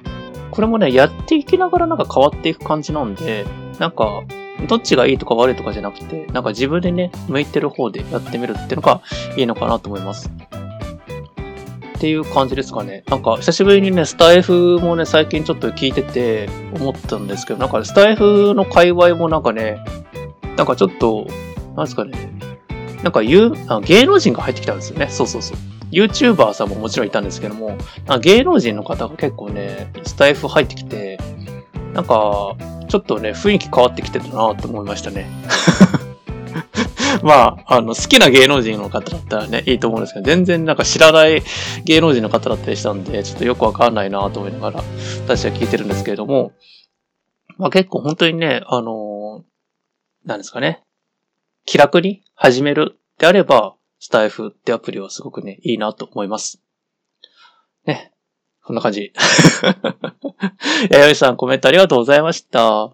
[0.51, 3.45] これもね、やっていきながらなんか変わっていく感じなんで、
[3.79, 4.23] なんか、
[4.67, 9.01] どっちがいいとか悪いとかじゃなくて、なんか自分でね、向いてる方でやってみるっていうのが
[9.35, 10.29] いいのかなと思います。
[11.97, 13.03] っていう感じですかね。
[13.07, 19.77] なんか久しぶりにね、スタイフもね、最近ちょっと聞いてて思ったんですけど、なんかスタイフの界隈もなんかね、
[20.57, 21.27] なんかちょっと、
[21.75, 22.11] なんですかね、
[23.03, 25.07] なんか言う、あ芸能人が入ってきたんですよね。
[25.09, 25.57] そうそうそう。
[25.91, 27.77] YouTuber さんももちろんいたんですけども、
[28.21, 31.19] 芸能人の方が結構ね、スタイフ入ってきて、
[31.93, 32.55] なんか、
[32.87, 35.27] ちょっとね、雰囲気変わってきてるなって思いましたね。
[37.23, 41.43] まあ、あの、好きな芸能人の方だったらね、いいと思うんですけど、全然なんか知らない
[41.83, 44.83] 芸能人の方だったりしたんで、ちょっとよくわかんないなと思いながら、
[45.25, 46.53] 私は聞いてるんですけれども、
[47.57, 50.83] まあ結構本当にね、あのー、なんですかね、
[51.65, 56.61] 気楽に始めるであれば、スタイフってアプリはすごくね、いいなと思います。
[57.85, 58.11] ね。
[58.63, 59.13] こんな感じ。
[60.89, 62.93] やよいさんコメントありがとうございました。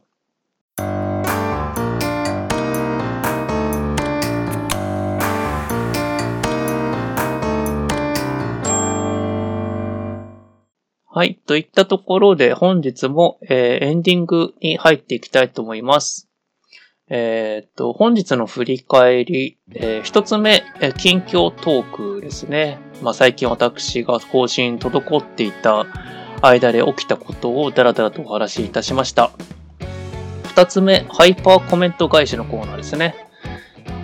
[11.18, 11.40] はい。
[11.48, 16.27] といったところで本日も、えー、エンディングに入っていきたいと思います。
[17.10, 22.80] えー、っと、本日の振り返り、えー、一つ目、えー、近況トークですね。
[23.02, 25.86] まあ、最近私が更新滞っていた
[26.42, 29.32] 間で起きたことをダラダラとお話しいたしました。
[30.50, 33.16] 二つ目、ハイパーコメント返しのコーナーですね。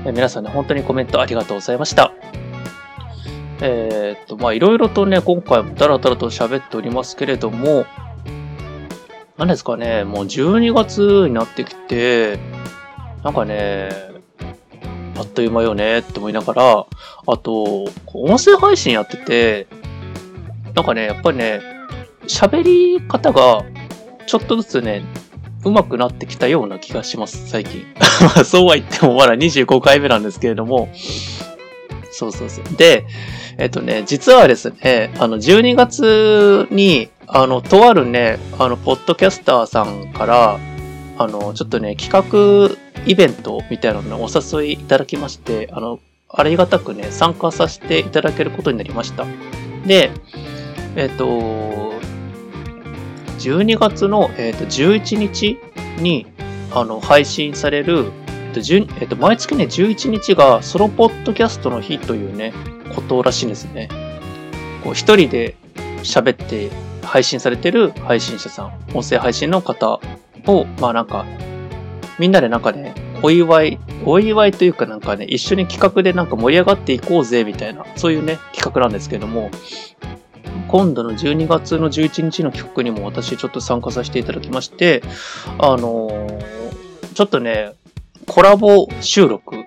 [0.06, 2.14] えー、皆さんね、本当にコメントありがとうございました。
[3.62, 7.86] えー、っと、ま、いろいろとね、今回もダラダラと喋っておりますけれども、
[9.38, 12.40] 何ですかね、もう12月になってきて、
[13.24, 13.90] なんかね、
[15.16, 16.86] あっという間よねって思いながら、
[17.28, 19.68] あと、音声配信やってて、
[20.76, 21.62] なんかね、やっぱりね、
[22.28, 23.64] 喋り方が
[24.26, 25.04] ちょっとずつね、
[25.64, 27.86] 上手くなってきたような気がします、最近。
[28.44, 30.90] そうは言ってもまだ25回目なんですけれども、
[32.12, 32.76] そうそうそう。
[32.76, 33.06] で、
[33.58, 40.60] えっとね、実はですね、あの、12月に、あの、とあるね、あの、ポッドキャスターさんから、
[41.18, 44.30] あの、ちょっとね、企画イベントみたいなのをお
[44.62, 46.00] 誘いいただきまして、あの、
[46.30, 49.26] ありがたくね、参加させていただけることになりました。
[49.86, 50.12] で、
[50.96, 51.94] えっと、
[53.40, 55.60] 12月の、えっと、11日
[56.00, 56.26] に、
[56.72, 58.12] あの、配信される、
[58.56, 62.54] えっと、毎月ね、11日がソロポッドキャストの日というね、
[62.96, 63.90] ことらしいんですね。
[64.84, 65.56] こう一人で
[66.04, 66.70] 喋って
[67.14, 70.00] 配信されてる配信者さん、音声配信の方
[70.48, 71.28] を、まあなんか、
[72.18, 79.52] みんなでなんかね、お祝い、お祝いというかなんかね、一緒に企画でなんか盛り上がっていこうぜみたいな、そういうね、企画なんですけども、
[80.70, 85.04] 今度の12月の11日の企画にも私ちょっと参加させていただきまして、
[85.60, 87.74] あのー、ちょっとね、
[88.26, 89.66] コラボ収録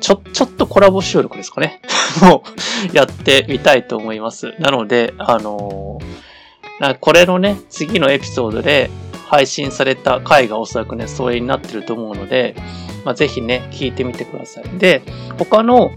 [0.00, 1.80] ちょ、ちょっとコラボ収録ですかね。
[2.20, 2.42] も
[2.92, 4.54] う、やってみたいと思います。
[4.58, 6.33] なので、あのー、
[7.00, 8.90] これのね、次のエピソードで
[9.26, 12.54] 配信された回がおそらくね、それになってると思うので、
[13.04, 14.64] まあ、ぜひね、聞いてみてください。
[14.78, 15.02] で、
[15.38, 15.90] 他の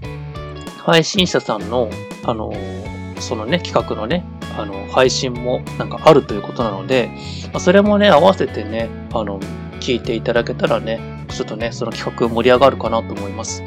[0.80, 1.90] 配信者さんの、
[2.24, 4.24] あのー、そのね、企画のね、
[4.58, 7.10] あの、配信もなんかあるということなので、
[7.52, 9.40] まあ、それもね、合わせてね、あの、
[9.80, 13.64] 聞いていただけたらね、ちょっとね、その企画盛り上がるかなと思います。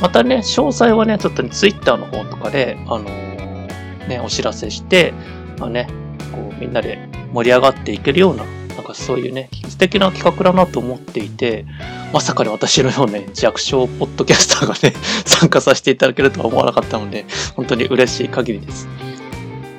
[0.00, 5.12] またね、詳細はね、ちょっとね、ツイッターの方とかで、あのー、ね、お知らせして、
[5.58, 5.88] まあね、
[6.30, 11.64] こう、みんなで盛り上がっていけるような、なんかそういうね、素敵な企画だなと思っていて、
[12.12, 17.24] まさかね、私のようね、弱小ポッドキャスターがね、 参加させていただけるとは思わなかったので、
[17.54, 18.88] 本当に嬉しい限りです。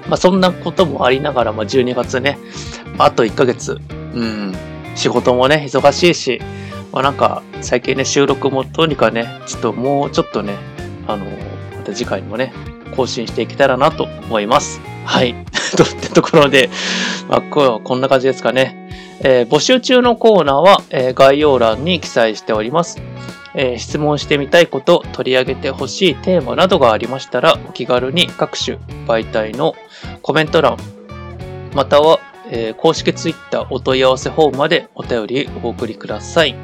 [0.07, 2.37] まあそんなこともありながら、まあ12月ね、
[2.97, 3.79] あと1ヶ月、
[4.13, 4.55] うん、
[4.95, 6.41] 仕事もね、忙しいし、
[6.91, 10.57] まあなんか、最近ね、収録もとにかね、ちょっともうちょっとね、
[11.07, 12.53] あの、また次回もね、
[12.95, 14.81] 更新していけたらなと思います。
[15.05, 15.35] はい。
[15.75, 16.69] といったところで、
[17.29, 18.89] まあ、今日はこんな感じですかね。
[19.23, 23.01] えー、募集中のコーナーは、えー、概要欄に記載しております。
[23.53, 28.77] えー、質問してみたいこと、取り上げてほしいテーマなどがありましたら、お気軽に各種
[29.07, 29.75] 媒体の
[30.21, 30.77] コメント欄、
[31.73, 32.19] または、
[32.53, 36.55] え公式 Twitter お問い合わせフォームまでお便りお送りください。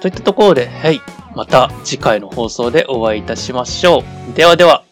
[0.00, 1.00] といったところで、はい、
[1.34, 4.34] また次回の放送でお会いいたしましょう。
[4.34, 4.89] ではでは。